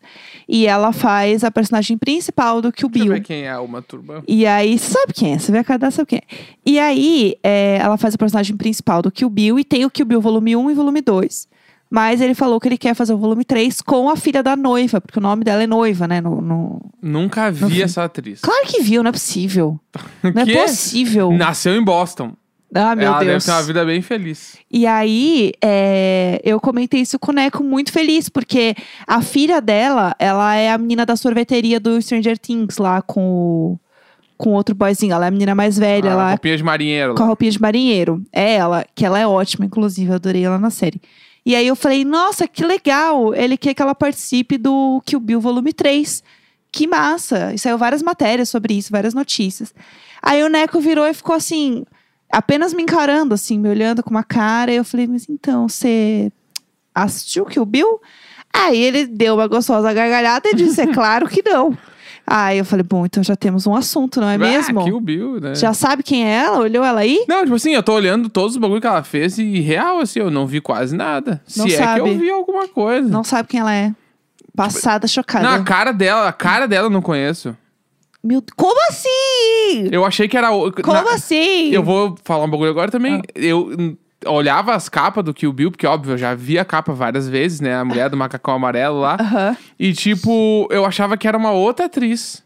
e 0.48 0.66
ela 0.66 0.92
faz 0.92 1.44
a 1.44 1.50
personagem 1.50 1.96
principal 1.96 2.60
do 2.60 2.72
Kill 2.72 2.88
Deixa 2.88 3.04
eu 3.04 3.12
Bill. 3.12 3.14
ver 3.14 3.26
quem 3.26 3.46
é 3.46 3.56
uma 3.58 3.80
turma. 3.82 4.22
E 4.26 4.46
aí, 4.46 4.78
você 4.78 4.90
sabe 4.92 5.12
quem 5.12 5.34
é? 5.34 5.38
Você 5.38 5.52
vê 5.52 5.58
a 5.58 5.90
sabe 5.90 6.06
quem 6.06 6.18
é. 6.18 6.36
E 6.66 6.78
aí, 6.78 7.34
é, 7.42 7.78
ela 7.80 7.96
faz 7.96 8.14
a 8.14 8.18
personagem 8.18 8.56
principal 8.56 9.00
do 9.02 9.10
Kill 9.10 9.30
Bill 9.30 9.58
e 9.58 9.64
tem 9.64 9.84
o 9.84 9.90
Kill 9.90 10.06
Bill 10.06 10.20
volume 10.20 10.56
1 10.56 10.70
e 10.70 10.74
volume 10.74 11.00
2. 11.00 11.48
Mas 11.92 12.20
ele 12.20 12.34
falou 12.34 12.60
que 12.60 12.68
ele 12.68 12.78
quer 12.78 12.94
fazer 12.94 13.12
o 13.12 13.18
volume 13.18 13.44
3 13.44 13.80
com 13.80 14.08
a 14.08 14.16
filha 14.16 14.44
da 14.44 14.54
noiva, 14.54 15.00
porque 15.00 15.18
o 15.18 15.22
nome 15.22 15.42
dela 15.42 15.62
é 15.64 15.66
noiva, 15.66 16.06
né? 16.06 16.20
No, 16.20 16.40
no- 16.40 16.80
Nunca 17.02 17.50
vi 17.50 17.58
filme. 17.58 17.82
essa 17.82 18.04
atriz. 18.04 18.40
Claro 18.40 18.64
que 18.66 18.80
viu, 18.80 19.02
não 19.02 19.08
é 19.08 19.12
possível. 19.12 19.78
Não 20.22 20.42
é 20.42 20.62
possível. 20.62 21.32
Nasceu 21.32 21.74
em 21.74 21.82
Boston. 21.82 22.32
Ah, 22.74 22.94
meu 22.94 23.06
Ela 23.08 23.18
deve 23.18 23.30
Deus. 23.32 23.44
ter 23.44 23.50
uma 23.50 23.62
vida 23.62 23.84
bem 23.84 24.00
feliz. 24.00 24.56
E 24.70 24.86
aí, 24.86 25.52
é, 25.62 26.40
eu 26.44 26.60
comentei 26.60 27.00
isso 27.00 27.18
com 27.18 27.32
o 27.32 27.34
Neco 27.34 27.64
muito 27.64 27.90
feliz, 27.92 28.28
porque 28.28 28.74
a 29.06 29.20
filha 29.22 29.60
dela, 29.60 30.14
ela 30.18 30.54
é 30.54 30.70
a 30.70 30.78
menina 30.78 31.04
da 31.04 31.16
sorveteria 31.16 31.80
do 31.80 32.00
Stranger 32.00 32.38
Things, 32.38 32.78
lá 32.78 33.02
com 33.02 33.20
o, 33.20 33.80
com 34.36 34.50
outro 34.50 34.74
boyzinho. 34.74 35.12
Ela 35.12 35.24
é 35.24 35.28
a 35.28 35.30
menina 35.32 35.54
mais 35.54 35.76
velha, 35.76 36.12
a 36.12 36.16
lá 36.16 36.28
roupinha 36.30 36.56
de 36.56 36.62
marinheiro. 36.62 37.14
com 37.16 37.22
a 37.24 37.26
roupinha 37.26 37.50
de 37.50 37.60
marinheiro. 37.60 38.22
É 38.32 38.54
ela, 38.54 38.86
que 38.94 39.04
ela 39.04 39.18
é 39.18 39.26
ótima, 39.26 39.66
inclusive, 39.66 40.08
eu 40.10 40.14
adorei 40.14 40.44
ela 40.44 40.58
na 40.58 40.70
série. 40.70 41.00
E 41.44 41.56
aí 41.56 41.66
eu 41.66 41.74
falei, 41.74 42.04
nossa, 42.04 42.46
que 42.46 42.64
legal! 42.64 43.34
Ele 43.34 43.56
quer 43.56 43.74
que 43.74 43.82
ela 43.82 43.94
participe 43.94 44.56
do 44.58 45.02
Kill 45.06 45.18
Bill 45.18 45.40
Volume 45.40 45.72
3. 45.72 46.22
Que 46.70 46.86
massa! 46.86 47.52
E 47.52 47.58
saiu 47.58 47.76
várias 47.76 48.02
matérias 48.02 48.48
sobre 48.48 48.74
isso, 48.74 48.92
várias 48.92 49.14
notícias. 49.14 49.74
Aí 50.22 50.40
o 50.44 50.48
Neco 50.48 50.78
virou 50.80 51.06
e 51.06 51.14
ficou 51.14 51.34
assim, 51.34 51.84
apenas 52.30 52.72
me 52.72 52.82
encarando, 52.82 53.34
assim, 53.34 53.58
me 53.58 53.68
olhando 53.68 54.02
com 54.02 54.10
uma 54.10 54.24
cara. 54.24 54.72
E 54.72 54.76
eu 54.76 54.84
falei, 54.84 55.06
mas 55.06 55.26
então, 55.28 55.68
você 55.68 56.30
assistiu 56.94 57.44
Kill 57.46 57.64
Bill? 57.64 58.00
Aí 58.52 58.80
ele 58.80 59.06
deu 59.06 59.34
uma 59.34 59.46
gostosa 59.46 59.92
gargalhada 59.92 60.48
e 60.48 60.54
disse, 60.54 60.80
é 60.80 60.86
claro 60.92 61.28
que 61.28 61.42
não. 61.48 61.76
Aí 62.26 62.58
eu 62.58 62.64
falei, 62.64 62.84
bom, 62.84 63.04
então 63.06 63.22
já 63.24 63.34
temos 63.34 63.66
um 63.66 63.74
assunto, 63.74 64.20
não 64.20 64.28
é 64.28 64.34
Ah, 64.34 64.38
mesmo? 64.38 64.84
Kill 64.84 65.00
Bill, 65.00 65.40
né? 65.40 65.54
Já 65.54 65.72
sabe 65.72 66.02
quem 66.02 66.24
é 66.24 66.32
ela? 66.44 66.58
Olhou 66.60 66.84
ela 66.84 67.00
aí? 67.00 67.24
Não, 67.28 67.42
tipo 67.42 67.54
assim, 67.56 67.72
eu 67.74 67.82
tô 67.82 67.92
olhando 67.94 68.28
todos 68.28 68.52
os 68.54 68.60
bagulho 68.60 68.80
que 68.80 68.86
ela 68.86 69.02
fez 69.02 69.36
e 69.38 69.58
real, 69.60 69.98
assim, 70.00 70.20
eu 70.20 70.30
não 70.30 70.46
vi 70.46 70.60
quase 70.60 70.94
nada. 70.94 71.42
Não 71.56 71.66
Se 71.66 71.74
é 71.74 71.78
que 71.78 71.84
sabe. 71.84 72.00
eu 72.00 72.18
vi 72.18 72.30
alguma 72.30 72.68
coisa. 72.68 73.08
Não 73.08 73.24
sabe 73.24 73.48
quem 73.48 73.58
ela 73.60 73.74
é. 73.74 73.92
Passada, 74.54 75.06
chocada. 75.08 75.44
Não, 75.44 75.54
a 75.56 75.64
cara 75.64 75.92
dela, 75.92 76.28
a 76.28 76.32
cara 76.32 76.66
dela 76.68 76.86
eu 76.86 76.90
não 76.90 77.02
conheço. 77.02 77.56
Meu, 78.22 78.42
como 78.56 78.78
assim? 78.90 79.88
Eu 79.90 80.04
achei 80.04 80.28
que 80.28 80.36
era. 80.36 80.50
o- 80.52 80.70
Como 80.72 80.92
na- 81.02 81.14
assim? 81.14 81.70
Eu 81.70 81.82
vou 81.82 82.14
falar 82.22 82.44
um 82.44 82.50
bagulho 82.50 82.70
agora 82.70 82.90
também. 82.90 83.16
Ah. 83.16 83.22
Eu 83.34 83.68
hum, 83.78 83.96
olhava 84.26 84.74
as 84.74 84.88
capas 84.88 85.24
do 85.24 85.32
Kill 85.32 85.52
Bill, 85.52 85.70
porque 85.70 85.86
óbvio, 85.86 86.12
eu 86.12 86.18
já 86.18 86.34
vi 86.34 86.58
a 86.58 86.64
capa 86.64 86.92
várias 86.92 87.28
vezes, 87.28 87.60
né? 87.60 87.74
A 87.74 87.84
mulher 87.84 88.10
do 88.10 88.16
macacão 88.16 88.54
amarelo 88.54 89.00
lá. 89.00 89.16
Aham. 89.18 89.56
E 89.78 89.92
tipo, 89.94 90.68
eu 90.70 90.84
achava 90.84 91.16
que 91.16 91.26
era 91.26 91.36
uma 91.38 91.52
outra 91.52 91.86
atriz. 91.86 92.42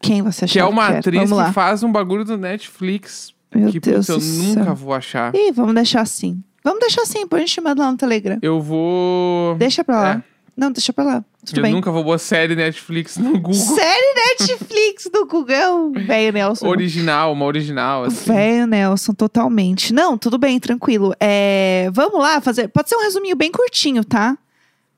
Quem 0.00 0.22
você 0.22 0.44
achou 0.44 0.52
Que 0.52 0.60
é 0.60 0.64
uma 0.64 0.86
era? 0.88 0.98
atriz 1.00 1.28
Vamos 1.28 1.46
que 1.48 1.52
faz 1.52 1.82
um 1.82 1.90
bagulho 1.92 2.24
do 2.24 2.38
Netflix. 2.38 3.34
Meu 3.54 3.70
que 3.72 3.80
Deus 3.80 4.06
putz, 4.06 4.08
eu 4.08 4.18
do 4.18 4.44
nunca 4.48 4.64
céu. 4.64 4.74
vou 4.76 4.94
achar. 4.94 5.34
Ih, 5.34 5.50
vamos 5.50 5.74
deixar 5.74 6.02
assim. 6.02 6.40
Vamos 6.62 6.78
deixar 6.80 7.02
assim, 7.02 7.26
põe 7.26 7.42
a 7.42 7.46
gente 7.46 7.60
manda 7.60 7.82
lá 7.82 7.90
no 7.90 7.96
Telegram. 7.98 8.38
Eu 8.40 8.60
vou. 8.60 9.56
Deixa 9.56 9.82
pra 9.82 10.00
lá. 10.00 10.10
É. 10.12 10.22
Não, 10.56 10.70
deixa 10.70 10.92
pra 10.92 11.02
lá. 11.04 11.24
Tudo 11.46 11.58
eu 11.58 11.62
bem. 11.62 11.72
nunca 11.72 11.90
vou 11.90 12.04
botar 12.04 12.18
série 12.18 12.54
Netflix 12.54 13.16
no 13.16 13.32
Google. 13.32 13.54
Série 13.54 14.14
Netflix 14.14 15.08
do 15.12 15.24
Google. 15.26 15.92
Velho 15.92 16.32
Nelson. 16.32 16.66
Original, 16.68 17.32
uma 17.32 17.44
original, 17.46 18.04
assim. 18.04 18.32
Velho 18.32 18.66
Nelson, 18.66 19.14
totalmente. 19.14 19.92
Não, 19.92 20.18
tudo 20.18 20.36
bem, 20.38 20.60
tranquilo. 20.60 21.14
É, 21.18 21.88
vamos 21.92 22.20
lá 22.20 22.40
fazer. 22.40 22.68
Pode 22.68 22.88
ser 22.88 22.96
um 22.96 23.02
resuminho 23.02 23.36
bem 23.36 23.50
curtinho, 23.50 24.04
tá? 24.04 24.36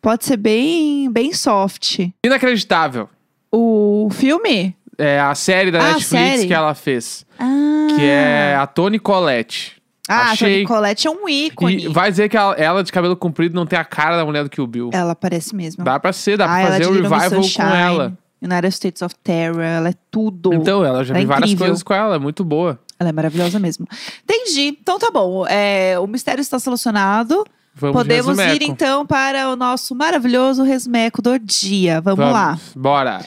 Pode 0.00 0.24
ser 0.24 0.36
bem, 0.36 1.10
bem 1.12 1.32
soft. 1.32 2.00
Inacreditável. 2.24 3.08
O 3.52 4.08
filme? 4.10 4.74
É 4.98 5.20
a 5.20 5.34
série 5.34 5.70
da 5.70 5.78
Ah, 5.78 5.92
Netflix 5.94 6.08
série. 6.08 6.46
que 6.46 6.54
ela 6.54 6.74
fez. 6.74 7.24
Ah. 7.38 7.86
Que 7.94 8.02
é 8.04 8.56
a 8.56 8.66
Toni 8.66 8.98
Collette. 8.98 9.80
Ah, 10.12 10.28
a 10.28 10.30
Achei- 10.32 10.54
Toni 10.54 10.66
Collette 10.66 11.06
é 11.06 11.10
um 11.10 11.28
ícone. 11.28 11.84
E 11.84 11.88
vai 11.88 12.10
dizer 12.10 12.28
que 12.28 12.36
ela, 12.36 12.54
ela 12.54 12.82
de 12.84 12.92
cabelo 12.92 13.16
comprido 13.16 13.54
não 13.54 13.66
tem 13.66 13.78
a 13.78 13.84
cara 13.84 14.16
da 14.16 14.24
mulher 14.24 14.44
do 14.44 14.50
Kill 14.50 14.66
Bill. 14.66 14.90
Ela 14.92 15.14
parece 15.14 15.54
mesmo. 15.54 15.84
Dá 15.84 15.98
pra 15.98 16.12
ser, 16.12 16.36
dá 16.36 16.44
ah, 16.44 16.48
pra 16.60 16.66
fazer 16.72 16.84
é 16.84 16.86
o 16.86 16.92
revival 16.92 17.30
com 17.56 17.62
ela. 17.62 18.18
United 18.40 18.74
States 18.74 19.02
of 19.02 19.14
Terror, 19.22 19.60
ela 19.62 19.88
é 19.90 19.94
tudo. 20.10 20.52
Então, 20.52 20.84
ela 20.84 21.04
já 21.04 21.14
Ela 21.14 21.18
é 21.18 21.20
vi 21.22 21.26
várias 21.26 21.50
incrível. 21.50 21.66
coisas 21.68 21.82
com 21.82 21.94
ela, 21.94 22.16
é 22.16 22.18
muito 22.18 22.42
boa. 22.44 22.78
Ela 22.98 23.10
é 23.10 23.12
maravilhosa 23.12 23.58
mesmo. 23.60 23.86
Entendi. 24.24 24.76
Então 24.80 24.98
tá 24.98 25.10
bom. 25.12 25.46
É, 25.46 25.96
o 26.00 26.06
mistério 26.08 26.40
está 26.40 26.58
solucionado. 26.58 27.44
Vamos 27.74 27.94
de 27.94 27.98
Podemos 28.02 28.38
ir 28.38 28.42
resumeco. 28.42 28.64
então 28.72 29.06
para 29.06 29.48
o 29.48 29.56
nosso 29.56 29.94
maravilhoso 29.94 30.62
resumeco 30.62 31.22
do 31.22 31.38
dia. 31.38 32.00
Vamos, 32.00 32.18
lá. 32.18 32.58
Bora. 32.76 33.20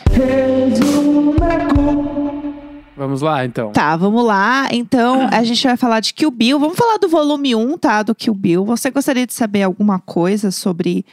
Vamos 2.97 3.21
lá, 3.21 3.43
então. 3.43 3.71
Tá, 3.71 3.95
vamos 3.97 4.23
lá. 4.25 4.67
Então, 4.71 5.27
a 5.31 5.43
gente 5.43 5.65
vai 5.65 5.75
falar 5.75 5.99
de 5.99 6.13
Kill 6.13 6.31
Bill. 6.31 6.60
Vamos 6.60 6.77
falar 6.77 6.97
do 6.97 7.10
volume 7.10 7.53
1, 7.53 7.77
tá? 7.77 8.01
Do 8.03 8.15
Kill 8.15 8.34
Bill. 8.34 8.63
Você 8.65 8.89
gostaria 8.89 9.27
de 9.27 9.34
saber 9.34 9.63
alguma 9.63 9.99
coisa 9.99 10.49
sobre 10.49 11.05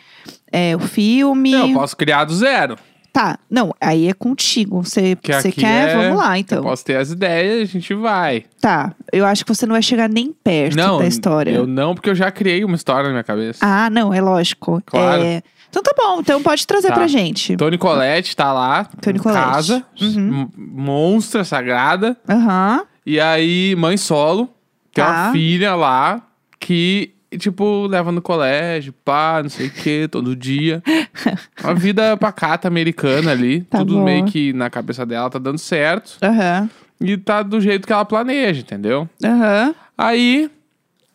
é, 0.52 0.76
o 0.76 0.80
filme? 0.80 1.52
Eu 1.52 1.72
posso 1.74 1.96
criar 1.96 2.24
do 2.24 2.34
zero. 2.34 2.76
Tá, 3.12 3.38
não, 3.50 3.74
aí 3.78 4.08
é 4.08 4.14
contigo. 4.14 4.82
Você 4.82 5.14
Que 5.16 5.34
você 5.34 5.52
quer? 5.52 5.90
é- 5.90 5.96
Vamos 5.96 6.16
lá, 6.16 6.36
Eu 6.38 6.40
então. 6.40 6.62
posso 6.62 6.82
ter 6.82 6.96
as 6.96 7.10
ideias, 7.10 7.68
a 7.68 7.72
gente 7.72 7.92
vai. 7.92 8.44
Tá, 8.58 8.94
eu 9.12 9.26
acho 9.26 9.44
que 9.44 9.54
você 9.54 9.66
não 9.66 9.74
vai 9.74 9.82
chegar 9.82 10.08
nem 10.08 10.32
perto 10.32 10.76
não, 10.76 10.98
da 10.98 11.06
história. 11.06 11.50
eu 11.50 11.66
não, 11.66 11.94
porque 11.94 12.08
eu 12.08 12.14
já 12.14 12.30
criei 12.30 12.64
uma 12.64 12.74
história 12.74 13.04
na 13.08 13.10
minha 13.10 13.24
cabeça. 13.24 13.58
Ah, 13.60 13.90
não, 13.90 14.14
é 14.14 14.20
lógico. 14.22 14.82
Claro. 14.86 15.22
É, 15.22 15.42
Então 15.72 15.82
tá 15.82 15.92
bom, 15.96 16.20
então 16.20 16.42
pode 16.42 16.66
trazer 16.66 16.88
Tá. 16.88 16.94
pra 16.94 17.06
gente. 17.06 17.56
Toni 17.56 17.78
Collette 17.78 18.36
tá 18.36 18.52
lá, 18.52 18.84
Toni 19.00 19.18
em 19.18 19.22
Collette. 19.22 19.42
casa, 19.42 19.84
Uhum. 19.98 20.46
monstra 20.54 21.44
sagrada. 21.44 22.14
Aham. 22.28 22.84
E 23.06 23.18
aí, 23.18 23.74
mãe 23.78 23.96
solo, 23.96 24.50
tem 24.92 25.02
Tá. 25.02 25.10
uma 25.28 25.32
filha 25.32 25.74
lá 25.74 26.20
que, 26.60 27.14
tipo, 27.38 27.86
leva 27.86 28.12
no 28.12 28.20
colégio, 28.20 28.92
pá, 29.02 29.40
não 29.42 29.48
sei 29.48 29.68
o 29.68 29.70
que, 29.70 30.08
todo 30.08 30.36
dia. 30.36 30.82
Uma 31.64 31.74
vida 31.74 32.16
pacata 32.18 32.68
americana 32.68 33.30
ali. 33.32 33.62
Tá 33.62 33.78
tudo 33.78 33.94
bom. 33.94 34.04
meio 34.04 34.26
que 34.26 34.52
na 34.52 34.68
cabeça 34.68 35.06
dela 35.06 35.30
tá 35.30 35.38
dando 35.38 35.58
certo. 35.58 36.18
Aham. 36.22 36.68
E 37.00 37.16
tá 37.16 37.42
do 37.42 37.58
jeito 37.62 37.86
que 37.86 37.92
ela 37.94 38.04
planeja, 38.04 38.60
entendeu? 38.60 39.08
Aham. 39.24 39.74
Aí, 39.96 40.50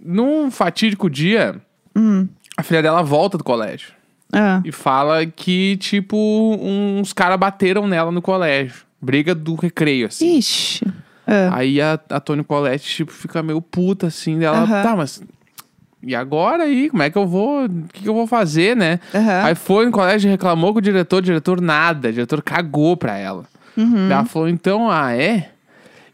num 0.04 0.50
fatídico 0.50 1.10
dia, 1.10 1.56
Hum. 1.96 2.28
a 2.58 2.64
filha 2.64 2.82
dela 2.82 3.04
volta 3.04 3.38
do 3.38 3.44
colégio. 3.44 3.96
Ah. 4.32 4.62
E 4.66 4.72
fala 4.72 5.26
que, 5.26 5.78
tipo, 5.78 6.18
uns 6.62 7.14
caras 7.14 7.40
bateram 7.40 7.88
nela 7.88 8.12
no 8.12 8.22
colégio. 8.22 8.86
Briga 9.02 9.34
do 9.34 9.56
recreio, 9.56 10.08
assim. 10.08 10.38
Ixi. 10.38 10.86
Ah. 11.26 11.50
Aí 11.58 11.82
a, 11.82 12.00
a 12.10 12.20
Toni 12.20 12.44
Collette, 12.44 12.86
tipo, 12.88 13.12
fica 13.12 13.42
meio 13.44 13.62
puta, 13.62 14.08
assim, 14.08 14.38
dela, 14.40 14.60
Aham. 14.60 14.84
tá, 14.84 14.96
mas... 14.96 15.22
E 16.04 16.16
agora 16.16 16.64
aí, 16.64 16.90
como 16.90 17.04
é 17.04 17.10
que 17.10 17.18
eu 17.18 17.28
vou... 17.28 17.66
O 17.66 17.70
que, 17.92 18.04
que 18.04 18.08
eu 18.10 18.14
vou 18.14 18.28
fazer, 18.28 18.76
né? 18.76 19.00
Aham. 19.14 19.44
Aí 19.46 19.56
foi 19.56 19.86
no 19.86 19.92
colégio, 19.92 20.30
reclamou 20.30 20.72
com 20.74 20.80
o 20.80 20.82
diretor, 20.82 21.18
o 21.18 21.22
diretor 21.22 21.60
nada, 21.62 22.10
o 22.10 22.14
diretor 22.14 22.42
cagou 22.42 22.96
pra 22.96 23.18
ela. 23.18 23.46
Uhum. 23.76 24.10
Ela 24.12 24.26
falou, 24.26 24.48
então, 24.50 24.90
ah, 24.90 25.16
é? 25.16 25.50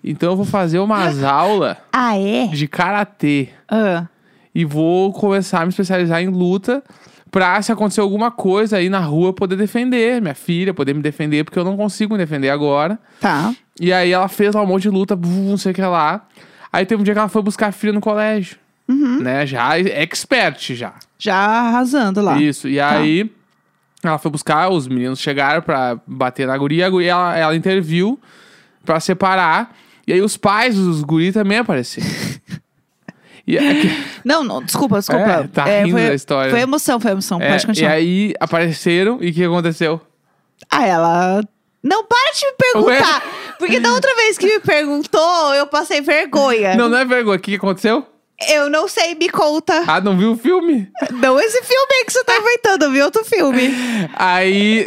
Então 0.04 0.32
eu 0.32 0.36
vou 0.36 0.46
fazer 0.46 0.80
umas 0.80 1.22
aulas 1.24 1.78
Ah, 1.92 2.18
é? 2.18 2.48
de 2.48 2.68
karatê 2.68 3.50
Ah. 3.70 4.06
e 4.54 4.66
vou 4.66 5.14
começar 5.14 5.62
a 5.62 5.66
me 5.66 5.70
especializar 5.70 6.22
em 6.22 6.28
luta 6.28 6.84
pra, 7.34 7.60
se 7.64 7.72
acontecer 7.72 8.00
alguma 8.00 8.30
coisa 8.30 8.78
aí 8.78 8.90
na 8.90 9.00
rua, 9.00 9.30
eu 9.30 9.34
poder 9.34 9.56
defender 9.56 10.22
minha 10.22 10.36
filha, 10.36 10.72
poder 10.72 10.94
me 10.94 11.02
defender, 11.02 11.44
porque 11.44 11.58
eu 11.58 11.64
não 11.64 11.76
consigo 11.76 12.14
me 12.14 12.20
defender 12.20 12.52
agora. 12.52 13.00
Tá. 13.20 13.52
E 13.82 13.92
aí 13.92 14.12
ela 14.12 14.28
fez 14.28 14.54
lá 14.54 14.62
um 14.62 14.68
monte 14.68 14.84
de 14.84 14.90
luta, 14.90 15.16
não 15.16 15.58
sei 15.58 15.72
o 15.72 15.76
que 15.76 15.82
lá. 15.82 16.28
Aí 16.72 16.86
teve 16.86 17.02
um 17.02 17.04
dia 17.04 17.12
que 17.16 17.20
ela 17.20 17.28
foi 17.28 17.42
buscar 17.42 17.70
a 17.70 17.72
filha 17.72 17.92
no 17.92 18.00
colégio. 18.00 18.58
Uhum. 18.88 19.20
Né? 19.20 19.48
Já 19.48 19.80
expert 19.80 20.76
já. 20.76 20.94
Já 21.18 21.36
arrasando 21.36 22.22
lá. 22.22 22.40
Isso. 22.40 22.68
E 22.70 22.80
aí 22.80 23.32
Ela 24.04 24.20
foi 24.20 24.30
buscar, 24.30 24.70
os 24.70 24.88
meninos 24.88 25.20
chegaram 25.20 25.64
pra 25.64 25.98
bater 26.06 26.46
na 26.46 26.56
guria, 26.56 26.88
guria 26.88 27.12
ela, 27.14 27.38
ela 27.38 27.56
interviu 27.56 28.20
pra 28.86 29.00
separar. 29.00 29.76
E 30.06 30.14
aí 30.14 30.22
os 30.22 30.38
pais 30.38 30.76
dos 30.76 31.02
guri 31.02 31.32
também 31.32 31.58
apareceram. 31.58 32.08
e, 33.46 33.58
aqui- 33.58 34.06
Não, 34.24 34.44
não, 34.44 34.64
desculpa, 34.64 34.98
desculpa. 35.00 35.22
É, 35.24 35.48
tá 35.48 35.66
rindo 35.66 35.92
foi, 35.98 36.08
da 36.08 36.14
história. 36.16 36.52
Foi 36.52 36.60
emoção, 36.62 37.00
foi 37.00 37.12
emoção. 37.12 37.42
é, 37.42 37.50
Pode 37.50 37.64
e 37.64 37.68
continuar. 37.68 37.92
aí 37.92 38.34
apareceram 38.40 39.18
e 39.22 39.30
o 39.30 39.34
que 39.34 39.44
aconteceu? 39.44 40.00
Ah, 40.70 40.86
ela. 40.88 41.44
Não, 41.84 42.06
para 42.06 42.32
de 42.34 42.46
me 42.46 42.54
perguntar. 42.54 43.24
Porque 43.60 43.80
da 43.80 43.92
outra 43.94 44.16
vez 44.16 44.38
que 44.38 44.46
me 44.46 44.60
perguntou, 44.60 45.54
eu 45.54 45.68
passei 45.68 46.00
vergonha. 46.02 46.76
Não, 46.76 46.88
não 46.88 46.98
é 46.98 47.06
vergonha. 47.06 47.38
O 47.38 47.42
que 47.42 47.56
aconteceu? 47.56 48.06
Eu 48.50 48.70
não 48.70 48.88
sei, 48.88 49.16
me 49.16 49.30
conta. 49.30 49.84
Ah, 49.88 50.02
não 50.02 50.18
viu 50.18 50.32
o 50.32 50.38
filme? 50.38 50.90
Não 51.12 51.40
esse 51.40 51.62
filme 51.64 51.88
aí 52.00 52.06
que 52.06 52.12
você 52.14 52.24
tá 52.24 52.36
inventando, 52.38 52.84
eu 52.84 52.92
vi 52.92 53.02
outro 53.02 53.24
filme. 53.24 53.70
Aí 54.16 54.84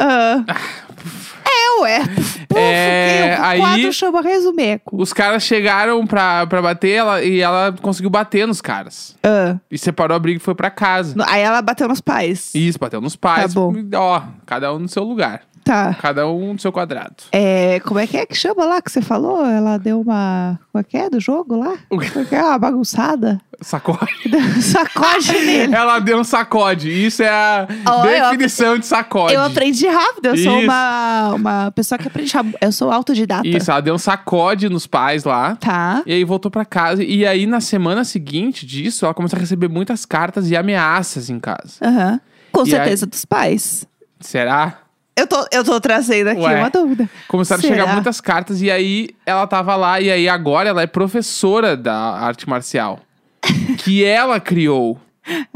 Ah. 1.83 1.89
É. 1.89 1.99
Puf, 1.99 2.37
É, 2.59 3.37
o 3.39 3.43
aí- 3.43 3.59
quadro 3.59 3.93
chama 3.93 4.21
Resumeco. 4.21 5.01
os 5.01 5.13
caras 5.13 5.43
chegaram 5.43 6.05
pra, 6.07 6.47
pra 6.47 6.61
bater 6.61 6.91
ela, 6.91 7.21
e 7.23 7.39
ela 7.39 7.73
conseguiu 7.81 8.09
bater 8.09 8.47
nos 8.47 8.61
caras. 8.61 9.15
Ah. 9.23 9.57
E 9.69 9.77
separou 9.77 10.15
a 10.15 10.19
briga 10.19 10.37
e 10.37 10.39
foi 10.41 10.55
pra 10.55 10.69
casa. 10.71 11.13
Aí 11.27 11.41
ela 11.41 11.61
bateu 11.61 11.87
nos 11.87 12.01
pais. 12.01 12.51
Isso, 12.55 12.79
bateu 12.79 12.99
nos 13.01 13.15
pais. 13.15 13.53
Tá 13.53 13.59
bom. 13.59 13.73
Ó, 13.95 14.21
cada 14.45 14.73
um 14.73 14.79
no 14.79 14.87
seu 14.87 15.03
lugar. 15.03 15.41
Tá. 15.67 15.93
Cada 16.01 16.27
um 16.27 16.53
no 16.53 16.59
seu 16.59 16.71
quadrado. 16.71 17.15
É, 17.31 17.79
como 17.81 17.99
é 17.99 18.07
que 18.07 18.15
é 18.15 18.25
que 18.25 18.33
chama 18.35 18.63
lá 18.65 18.81
que 18.81 18.89
você 18.91 19.01
falou? 19.01 19.45
Ela 19.45 19.77
deu 19.77 19.99
uma. 20.01 20.57
Como 20.71 20.79
é 20.81 20.83
que 20.83 20.95
é 20.97 21.09
do 21.09 21.19
jogo 21.19 21.57
lá? 21.57 21.75
O 21.89 21.99
quê? 21.99 22.09
Como 22.09 22.23
é 22.25 22.27
que 22.27 22.35
é? 22.35 22.41
Uma 22.41 22.57
bagunçada? 22.57 23.39
Sacode. 23.59 24.11
Deu 24.29 24.39
um 24.39 24.61
sacode 24.61 25.31
nele. 25.43 25.73
Ela 25.75 25.97
deu 25.99 26.19
um 26.19 26.23
sacode. 26.23 26.89
Isso 26.91 27.23
é 27.23 27.27
a 27.29 27.67
Ó, 27.87 28.05
eu 28.05 28.29
definição 28.29 28.77
de 28.77 28.85
sacode. 28.85 29.33
Eu 29.33 29.41
aprendi 29.41 29.87
rápido, 29.87 30.27
eu 30.27 30.37
sou 30.37 30.57
Isso. 30.59 30.63
uma, 30.65 31.33
uma 31.33 31.71
pessoa 31.71 31.97
que 31.97 32.07
aprende 32.07 32.31
rápido. 32.33 32.55
Eu 32.61 32.71
sou 32.71 32.91
autodidata. 32.91 33.47
Isso, 33.47 33.71
ela 33.71 33.81
deu 33.81 33.95
um 33.95 33.97
sacode 33.97 34.69
nos 34.69 34.85
pais 34.85 35.23
lá. 35.23 35.55
Tá. 35.55 36.03
E 36.05 36.13
aí 36.13 36.23
voltou 36.23 36.51
pra 36.51 36.63
casa. 36.65 37.03
E 37.03 37.25
aí, 37.25 37.47
na 37.47 37.59
semana 37.59 38.03
seguinte 38.03 38.63
disso, 38.63 39.05
ela 39.05 39.13
começou 39.15 39.37
a 39.37 39.39
receber 39.39 39.67
muitas 39.67 40.05
cartas 40.05 40.51
e 40.51 40.55
ameaças 40.55 41.27
em 41.29 41.39
casa. 41.39 41.79
Aham. 41.81 42.21
Com 42.51 42.61
E 42.63 42.69
certeza 42.69 43.07
dos 43.07 43.25
pais. 43.25 43.87
Será? 44.19 44.77
Eu 45.17 45.25
tô, 45.25 45.47
eu 45.51 45.63
tô 45.63 45.81
trazendo 45.81 46.27
aqui 46.27 46.41
Ué. 46.41 46.59
uma 46.59 46.69
dúvida. 46.69 47.09
Começaram 47.27 47.59
Será? 47.59 47.73
a 47.73 47.77
chegar 47.77 47.93
muitas 47.93 48.21
cartas 48.21 48.61
e 48.61 48.69
aí 48.69 49.09
ela 49.25 49.47
tava 49.47 49.75
lá 49.75 49.99
e 49.99 50.11
aí 50.11 50.29
agora 50.29 50.69
ela 50.69 50.83
é 50.83 50.85
professora 50.87 51.75
da 51.75 51.95
arte 51.95 52.47
marcial. 52.47 52.99
que 53.79 54.03
ela 54.05 54.39
criou. 54.39 54.99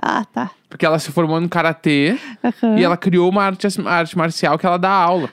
Ah, 0.02 0.26
tá. 0.26 0.50
Porque 0.68 0.84
ela 0.86 0.98
se 0.98 1.12
formou 1.12 1.40
no 1.40 1.48
karatê 1.48 2.18
e 2.78 2.84
ela 2.84 2.98
criou 2.98 3.30
uma 3.30 3.44
arte, 3.44 3.68
arte 3.86 4.18
marcial 4.18 4.58
que 4.58 4.66
ela 4.66 4.78
dá 4.78 4.90
aula. 4.90 5.30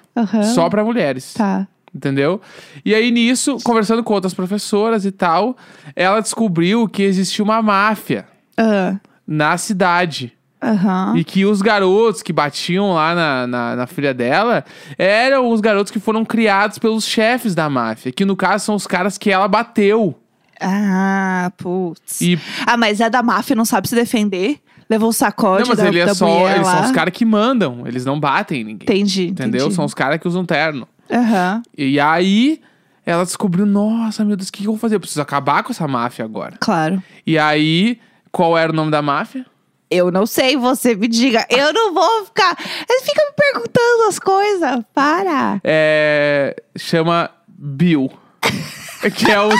Só 0.54 0.68
pra 0.68 0.84
mulheres. 0.84 1.32
Tá. 1.34 1.66
Entendeu? 1.94 2.40
E 2.84 2.94
aí 2.94 3.10
nisso, 3.10 3.56
conversando 3.64 4.04
com 4.04 4.12
outras 4.12 4.34
professoras 4.34 5.06
e 5.06 5.10
tal, 5.10 5.56
ela 5.96 6.20
descobriu 6.20 6.86
que 6.86 7.02
existia 7.02 7.42
uma 7.42 7.62
máfia 7.62 8.26
Ah, 8.58 8.96
na 9.26 9.56
cidade. 9.56 10.32
Aham. 10.62 11.14
E 11.16 11.22
que 11.24 11.44
os 11.44 11.62
garotos 11.62 12.22
que 12.22 12.32
batiam 12.32 12.92
lá 12.94 13.14
na, 13.14 13.46
na, 13.46 13.76
na 13.76 13.86
filha 13.86 14.12
dela 14.12 14.64
eram 14.98 15.50
os 15.50 15.60
garotos 15.60 15.92
que 15.92 16.00
foram 16.00 16.24
criados 16.24 16.78
pelos 16.78 17.04
chefes 17.06 17.54
da 17.54 17.70
máfia. 17.70 18.10
Que 18.10 18.24
no 18.24 18.34
caso 18.34 18.64
são 18.64 18.74
os 18.74 18.86
caras 18.86 19.16
que 19.16 19.30
ela 19.30 19.46
bateu. 19.46 20.18
Ah, 20.60 21.52
putz. 21.56 22.20
E. 22.20 22.38
Ah, 22.66 22.76
mas 22.76 23.00
é 23.00 23.08
da 23.08 23.22
máfia, 23.22 23.54
não 23.54 23.64
sabe 23.64 23.88
se 23.88 23.94
defender. 23.94 24.58
Levou 24.90 25.10
o 25.10 25.12
sacode 25.12 25.60
Não, 25.62 25.68
mas 25.68 25.78
da, 25.78 25.86
ele 25.88 25.98
é 26.00 26.06
da 26.06 26.14
só. 26.14 26.48
Eles 26.50 26.66
lá. 26.66 26.76
são 26.78 26.84
os 26.86 26.90
caras 26.92 27.12
que 27.12 27.24
mandam. 27.24 27.86
Eles 27.86 28.04
não 28.04 28.18
batem 28.18 28.62
em 28.62 28.64
ninguém. 28.64 28.84
Entendi, 28.88 29.26
Entendeu? 29.28 29.60
entendi. 29.60 29.74
São 29.74 29.84
os 29.84 29.92
caras 29.94 30.18
que 30.18 30.26
usam 30.26 30.44
terno. 30.44 30.88
Aham, 31.10 31.62
E 31.76 32.00
aí 32.00 32.60
ela 33.06 33.24
descobriu: 33.24 33.64
nossa, 33.66 34.24
meu 34.24 34.36
Deus, 34.36 34.48
o 34.48 34.52
que 34.52 34.58
que 34.62 34.64
eu 34.66 34.72
vou 34.72 34.78
fazer? 34.80 34.96
Eu 34.96 35.00
preciso 35.00 35.20
acabar 35.22 35.62
com 35.62 35.70
essa 35.72 35.86
máfia 35.86 36.24
agora. 36.24 36.56
claro. 36.58 37.02
E 37.26 37.38
aí, 37.38 38.00
qual 38.32 38.56
era 38.58 38.72
o 38.72 38.74
nome 38.74 38.90
da 38.90 39.00
máfia? 39.02 39.44
Eu 39.90 40.10
não 40.10 40.26
sei, 40.26 40.56
você 40.56 40.94
me 40.94 41.08
diga. 41.08 41.46
Eu 41.48 41.72
não 41.72 41.94
vou 41.94 42.24
ficar. 42.26 42.56
Ele 42.88 43.00
fica 43.02 43.22
me 43.24 43.32
perguntando 43.36 44.02
as 44.08 44.18
coisas. 44.18 44.80
Para. 44.94 45.60
É, 45.64 46.54
chama 46.76 47.30
Bill. 47.48 48.10
que 49.16 49.30
é 49.30 49.40
os 49.40 49.54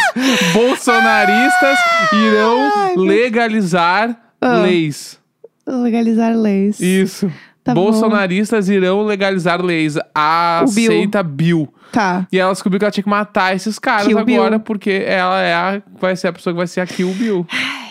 bolsonaristas 0.52 1.78
irão 2.12 2.70
Ai, 2.76 2.94
legalizar 2.96 4.16
Ah. 4.40 4.58
leis. 4.58 5.18
Legalizar 5.66 6.34
leis. 6.36 6.80
Isso. 6.80 7.30
Tá 7.64 7.74
bom. 7.74 7.84
bolsonaristas 7.84 8.68
irão 8.68 9.02
legalizar 9.04 9.60
leis. 9.62 9.96
Aceita 10.14 11.22
Bill. 11.22 11.72
Tá. 11.92 12.26
E 12.32 12.38
ela 12.38 12.52
descobriu 12.52 12.78
que 12.78 12.84
ela 12.84 12.92
tinha 12.92 13.04
que 13.04 13.08
matar 13.10 13.54
esses 13.54 13.78
caras 13.78 14.06
Kill 14.06 14.24
Bill. 14.24 14.40
agora, 14.40 14.58
porque 14.58 15.04
ela 15.06 15.40
é 15.40 15.54
a, 15.54 15.82
vai 15.98 16.14
ser 16.16 16.28
a 16.28 16.32
pessoa 16.32 16.52
que 16.52 16.58
vai 16.58 16.66
ser 16.66 16.80
a 16.80 16.86
Kill 16.86 17.10
Bill. 17.14 17.46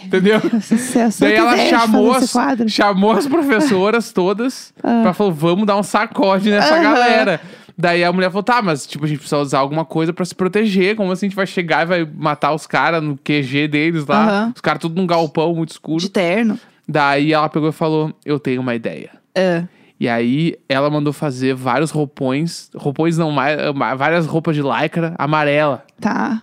Entendeu? 0.08 0.40
Sucesso. 0.62 1.22
Daí 1.22 1.36
ela 1.36 1.58
chamou 1.58 2.14
as, 2.14 2.34
chamou 2.68 3.12
as 3.12 3.28
professoras 3.28 4.12
todas 4.12 4.74
Ah. 4.84 5.02
pra 5.04 5.14
falar, 5.14 5.32
vamos 5.32 5.66
dar 5.66 5.78
um 5.78 5.84
sacode 5.84 6.50
nessa 6.50 6.80
galera. 6.80 7.42
Daí 7.78 8.04
a 8.04 8.12
mulher 8.12 8.30
falou, 8.32 8.42
tá, 8.44 8.62
mas 8.62 8.88
tipo, 8.88 9.06
a 9.06 9.08
gente 9.08 9.20
precisa 9.20 9.38
usar 9.38 9.60
alguma 9.60 9.86
coisa 9.86 10.12
pra 10.12 10.26
se 10.26 10.34
proteger. 10.34 10.96
Como 10.96 11.12
assim 11.12 11.28
a 11.28 11.30
gente 11.30 11.36
vai 11.36 11.46
chegar 11.46 11.84
e 11.84 11.86
vai 11.86 12.10
matar 12.16 12.54
os 12.54 12.66
caras 12.66 13.04
no 13.04 13.16
QG 13.18 13.68
deles 13.68 14.06
lá? 14.08 14.52
Os 14.56 14.62
caras 14.62 14.82
tudo 14.82 14.96
num 15.00 15.06
galpão 15.06 15.54
muito 15.54 15.70
escuro. 15.70 16.00
De 16.00 16.10
terno. 16.10 16.60
Daí 16.88 17.34
ela 17.34 17.50
pegou 17.50 17.70
e 17.70 17.74
falou, 17.74 18.12
eu 18.26 18.40
tenho 18.40 18.62
uma 18.62 18.74
ideia. 18.74 19.12
Ah. 19.38 19.64
E 20.00 20.08
aí 20.08 20.56
ela 20.70 20.90
mandou 20.90 21.12
fazer 21.12 21.54
vários 21.56 21.92
roupões, 21.92 22.70
roupões 22.76 23.18
não, 23.18 23.32
mais, 23.32 23.58
várias 23.98 24.26
roupas 24.26 24.56
de 24.56 24.62
lycra 24.62 25.14
amarela, 25.18 25.84
Tá. 26.00 26.42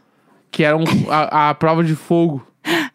que 0.51 0.63
eram 0.65 0.83
a, 1.09 1.51
a 1.51 1.55
prova 1.55 1.83
de 1.83 1.95
fogo. 1.95 2.45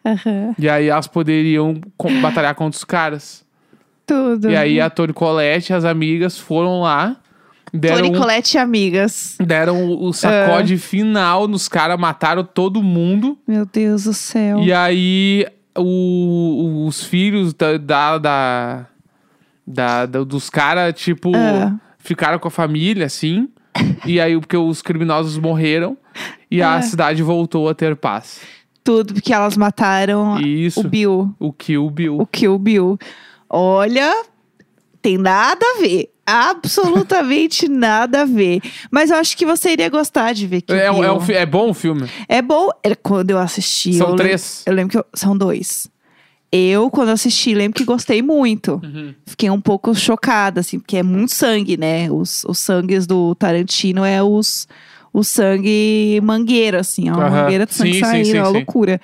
Aham. 0.04 0.54
E 0.58 0.68
aí 0.68 0.88
elas 0.88 1.06
poderiam 1.06 1.80
batalhar 2.20 2.54
contra 2.54 2.76
os 2.76 2.84
caras. 2.84 3.44
Tudo. 4.06 4.50
E 4.50 4.56
aí 4.56 4.80
a 4.80 4.90
Toni 4.90 5.12
Colette 5.12 5.72
e 5.72 5.74
as 5.74 5.84
amigas 5.84 6.36
foram 6.38 6.80
lá, 6.80 7.16
deram, 7.72 7.96
Tony 7.98 8.10
um- 8.16 8.18
Colette 8.20 8.56
e 8.56 8.58
amigas. 8.58 9.36
deram 9.40 9.88
o 10.02 10.12
sacode 10.12 10.76
final 10.78 11.46
nos 11.46 11.68
caras, 11.68 11.98
mataram 11.98 12.42
todo 12.44 12.82
mundo. 12.82 13.38
Meu 13.46 13.64
Deus 13.64 14.04
do 14.04 14.12
céu. 14.12 14.58
E 14.60 14.72
aí 14.72 15.46
o- 15.78 16.86
os 16.86 17.04
filhos 17.04 17.54
da, 17.54 17.76
da, 17.78 18.18
da- 18.18 18.86
da- 20.06 20.24
dos 20.24 20.50
caras, 20.50 20.92
tipo, 21.00 21.30
Ah. 21.36 21.76
ficaram 21.98 22.38
com 22.40 22.48
a 22.48 22.50
família, 22.50 23.06
assim. 23.06 23.48
e 24.04 24.20
aí, 24.20 24.36
porque 24.38 24.56
os 24.56 24.82
criminosos 24.82 25.38
morreram. 25.38 25.96
E 26.50 26.60
a 26.60 26.74
Ah. 26.74 26.82
cidade 26.82 27.22
voltou 27.22 27.68
a 27.68 27.74
ter 27.74 27.94
paz. 27.94 28.40
Tudo 28.82 29.14
porque 29.14 29.32
elas 29.32 29.56
mataram 29.56 30.40
Isso. 30.40 30.80
o 30.80 30.84
Bill. 30.88 31.34
O 31.38 31.52
Kill 31.52 31.90
Bill. 31.90 32.18
O 32.18 32.26
Kill 32.26 32.58
Bill. 32.58 32.98
Olha, 33.48 34.24
tem 35.02 35.18
nada 35.18 35.64
a 35.64 35.80
ver. 35.80 36.10
Absolutamente 36.26 37.66
nada 37.68 38.22
a 38.22 38.24
ver. 38.24 38.60
Mas 38.90 39.10
eu 39.10 39.16
acho 39.16 39.36
que 39.36 39.44
você 39.44 39.72
iria 39.72 39.88
gostar 39.88 40.32
de 40.32 40.46
ver 40.46 40.62
Kill 40.62 40.76
É, 40.76 40.90
Bill. 40.90 41.04
é, 41.04 41.12
um 41.12 41.20
fi- 41.20 41.34
é 41.34 41.46
bom 41.46 41.70
o 41.70 41.74
filme? 41.74 42.08
É 42.28 42.40
bom. 42.40 42.70
É, 42.82 42.94
Quando 42.94 43.30
eu 43.30 43.38
assisti. 43.38 43.94
São 43.94 44.10
eu 44.10 44.16
três. 44.16 44.62
Eu 44.66 44.72
lembro 44.74 44.90
que 44.92 44.98
eu- 44.98 45.06
são 45.14 45.36
dois. 45.36 45.88
Eu, 46.52 46.90
quando 46.90 47.10
assisti, 47.10 47.54
lembro 47.54 47.76
que 47.78 47.84
gostei 47.84 48.22
muito. 48.22 48.80
Uhum. 48.82 49.14
Fiquei 49.24 49.48
um 49.50 49.60
pouco 49.60 49.94
chocada, 49.94 50.60
assim, 50.60 50.80
porque 50.80 50.96
é 50.96 51.02
muito 51.02 51.32
sangue, 51.32 51.76
né? 51.76 52.10
Os, 52.10 52.42
os 52.44 52.58
sangues 52.58 53.06
do 53.06 53.36
Tarantino 53.36 54.04
é 54.04 54.20
os, 54.20 54.66
o 55.12 55.24
sangue 55.24 56.20
mangueiro, 56.22 56.78
assim, 56.78 57.08
é 57.08 57.12
uma 57.12 57.28
mangueira 57.28 57.66
de 57.66 57.74
sangue 57.74 57.94
Sim, 57.94 58.00
saindo, 58.00 58.26
sim, 58.26 58.36
é 58.36 58.42
uma 58.42 58.50
loucura. 58.50 59.00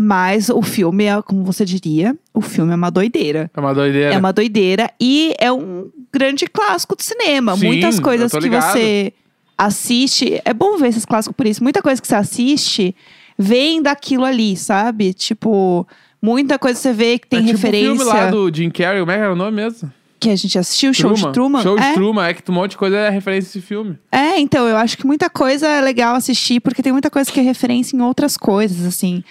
Mas 0.00 0.48
o 0.48 0.62
filme 0.62 1.06
é, 1.06 1.20
como 1.22 1.42
você 1.42 1.64
diria, 1.64 2.16
o 2.32 2.40
filme 2.40 2.72
é 2.72 2.76
uma 2.76 2.90
doideira. 2.90 3.50
É 3.52 3.60
uma 3.60 3.74
doideira. 3.74 4.14
É 4.14 4.18
uma 4.18 4.32
doideira 4.32 4.90
e 5.00 5.34
é 5.40 5.50
um 5.50 5.90
grande 6.12 6.46
clássico 6.46 6.94
do 6.94 7.02
cinema. 7.02 7.56
Sim, 7.56 7.66
Muitas 7.66 7.98
coisas 7.98 8.30
que 8.30 8.48
você 8.48 9.12
assiste. 9.56 10.40
É 10.44 10.54
bom 10.54 10.76
ver 10.76 10.88
esses 10.88 11.04
clássicos 11.04 11.36
por 11.36 11.46
isso. 11.46 11.64
Muita 11.64 11.82
coisa 11.82 12.00
que 12.00 12.06
você 12.06 12.14
assiste 12.14 12.94
vem 13.36 13.82
daquilo 13.82 14.24
ali, 14.24 14.56
sabe? 14.56 15.12
Tipo, 15.12 15.84
muita 16.22 16.60
coisa 16.60 16.76
que 16.76 16.82
você 16.82 16.92
vê 16.92 17.18
que 17.18 17.26
tem 17.26 17.40
é 17.40 17.42
tipo 17.42 17.56
referência. 17.56 17.92
o 17.92 17.96
filme 17.96 18.12
lá 18.12 18.30
do 18.30 18.54
Jim 18.54 18.70
Carrey, 18.70 19.00
como 19.00 19.10
é 19.10 19.16
que 19.16 19.22
era 19.22 19.32
o 19.32 19.36
nome 19.36 19.56
mesmo? 19.56 19.92
Que 20.20 20.30
a 20.30 20.36
gente 20.36 20.58
assistiu, 20.58 20.92
Show 20.92 21.12
de 21.12 21.32
Truman. 21.32 21.62
Show 21.62 21.76
de 21.76 21.82
é? 21.82 21.94
Truman, 21.94 22.26
é 22.26 22.34
que 22.34 22.50
um 22.50 22.54
monte 22.54 22.72
de 22.72 22.76
coisa 22.76 22.96
é 22.96 23.08
referência 23.08 23.48
a 23.48 23.50
esse 23.50 23.60
filme. 23.60 23.98
É, 24.10 24.38
então, 24.40 24.66
eu 24.66 24.76
acho 24.76 24.96
que 24.98 25.06
muita 25.06 25.30
coisa 25.30 25.66
é 25.66 25.80
legal 25.80 26.16
assistir, 26.16 26.60
porque 26.60 26.82
tem 26.82 26.92
muita 26.92 27.10
coisa 27.10 27.30
que 27.30 27.38
é 27.38 27.42
referência 27.42 27.96
em 27.96 28.00
outras 28.00 28.36
coisas, 28.36 28.84
assim. 28.84 29.22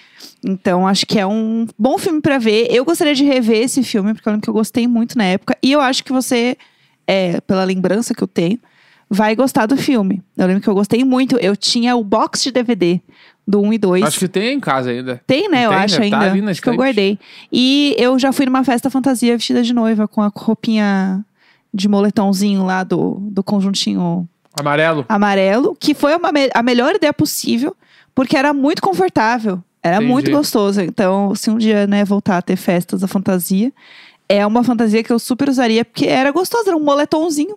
Então, 0.44 0.86
acho 0.86 1.06
que 1.06 1.18
é 1.18 1.26
um 1.26 1.66
bom 1.78 1.98
filme 1.98 2.20
pra 2.20 2.38
ver. 2.38 2.68
Eu 2.70 2.84
gostaria 2.84 3.14
de 3.14 3.24
rever 3.24 3.62
esse 3.62 3.82
filme, 3.82 4.14
porque 4.14 4.28
eu 4.28 4.32
lembro 4.32 4.44
que 4.44 4.50
eu 4.50 4.54
gostei 4.54 4.86
muito 4.86 5.18
na 5.18 5.24
época. 5.24 5.56
E 5.62 5.72
eu 5.72 5.80
acho 5.80 6.02
que 6.04 6.12
você, 6.12 6.56
é, 7.06 7.40
pela 7.42 7.64
lembrança 7.64 8.14
que 8.14 8.22
eu 8.22 8.28
tenho, 8.28 8.58
vai 9.10 9.34
gostar 9.34 9.66
do 9.66 9.76
filme. 9.76 10.22
Eu 10.36 10.46
lembro 10.46 10.62
que 10.62 10.68
eu 10.68 10.74
gostei 10.74 11.04
muito. 11.04 11.36
Eu 11.38 11.56
tinha 11.56 11.96
o 11.96 12.04
box 12.04 12.42
de 12.42 12.52
DVD 12.52 13.00
do 13.48 13.62
1 13.62 13.72
e 13.72 13.78
2. 13.78 14.04
Acho 14.04 14.18
que 14.18 14.28
tem 14.28 14.52
em 14.54 14.60
casa 14.60 14.90
ainda. 14.90 15.22
Tem, 15.26 15.48
né? 15.48 15.64
Eu 15.64 15.70
Tem, 15.70 15.78
acho 15.78 15.98
deve 15.98 16.10
tá 16.10 16.18
ainda. 16.18 16.30
ali 16.30 16.42
na 16.42 16.50
acho 16.50 16.60
que 16.60 16.68
eu 16.68 16.74
guardei. 16.76 17.18
E 17.50 17.96
eu 17.98 18.18
já 18.18 18.30
fui 18.30 18.44
numa 18.44 18.62
festa 18.62 18.90
fantasia 18.90 19.34
vestida 19.34 19.62
de 19.62 19.72
noiva 19.72 20.06
com 20.06 20.20
a 20.20 20.30
roupinha 20.34 21.24
de 21.72 21.88
moletomzinho 21.88 22.62
lá 22.66 22.84
do, 22.84 23.16
do 23.20 23.42
conjuntinho 23.42 24.28
Amarelo. 24.58 25.06
amarelo, 25.08 25.74
que 25.80 25.94
foi 25.94 26.14
uma 26.14 26.30
a 26.54 26.62
melhor 26.62 26.94
ideia 26.94 27.12
possível, 27.12 27.74
porque 28.14 28.36
era 28.36 28.52
muito 28.52 28.82
confortável. 28.82 29.62
Era 29.82 29.96
Entendi. 29.96 30.12
muito 30.12 30.30
gostoso. 30.30 30.82
Então, 30.82 31.34
se 31.34 31.48
um 31.48 31.56
dia, 31.56 31.86
né, 31.86 32.04
voltar 32.04 32.36
a 32.36 32.42
ter 32.42 32.56
festas 32.56 33.00
da 33.00 33.08
fantasia, 33.08 33.72
é 34.28 34.46
uma 34.46 34.62
fantasia 34.62 35.02
que 35.02 35.10
eu 35.12 35.18
super 35.18 35.48
usaria, 35.48 35.86
porque 35.86 36.06
era 36.06 36.30
gostoso, 36.32 36.68
era 36.68 36.76
um 36.76 36.84
moletomzinho. 36.84 37.56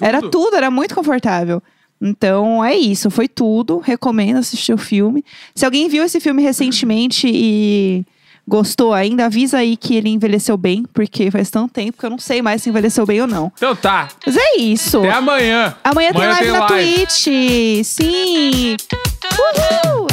Era 0.00 0.20
tudo, 0.20 0.54
era 0.56 0.70
muito 0.70 0.94
confortável. 0.94 1.62
Então 2.00 2.64
é 2.64 2.74
isso, 2.74 3.10
foi 3.10 3.28
tudo. 3.28 3.78
Recomendo 3.78 4.38
assistir 4.38 4.72
o 4.72 4.78
filme. 4.78 5.24
Se 5.54 5.64
alguém 5.64 5.88
viu 5.88 6.02
esse 6.02 6.18
filme 6.18 6.42
recentemente 6.42 7.30
e 7.30 8.04
gostou 8.48 8.92
ainda, 8.92 9.26
avisa 9.26 9.58
aí 9.58 9.76
que 9.76 9.94
ele 9.94 10.08
envelheceu 10.08 10.56
bem, 10.56 10.84
porque 10.92 11.30
faz 11.30 11.50
tanto 11.50 11.72
tempo 11.72 11.98
que 11.98 12.04
eu 12.04 12.10
não 12.10 12.18
sei 12.18 12.42
mais 12.42 12.62
se 12.62 12.70
envelheceu 12.70 13.04
bem 13.06 13.20
ou 13.20 13.26
não. 13.26 13.52
Então 13.56 13.76
tá. 13.76 14.08
Mas 14.26 14.36
é 14.36 14.58
isso. 14.58 14.98
Até 14.98 15.12
amanhã. 15.12 15.76
Amanhã, 15.84 16.10
amanhã 16.10 16.12
tem 16.12 16.26
live 16.26 16.50
na 16.50 16.66
live. 16.68 16.96
Twitch. 16.96 17.84
Sim. 17.84 18.76
Uhul! 19.38 20.08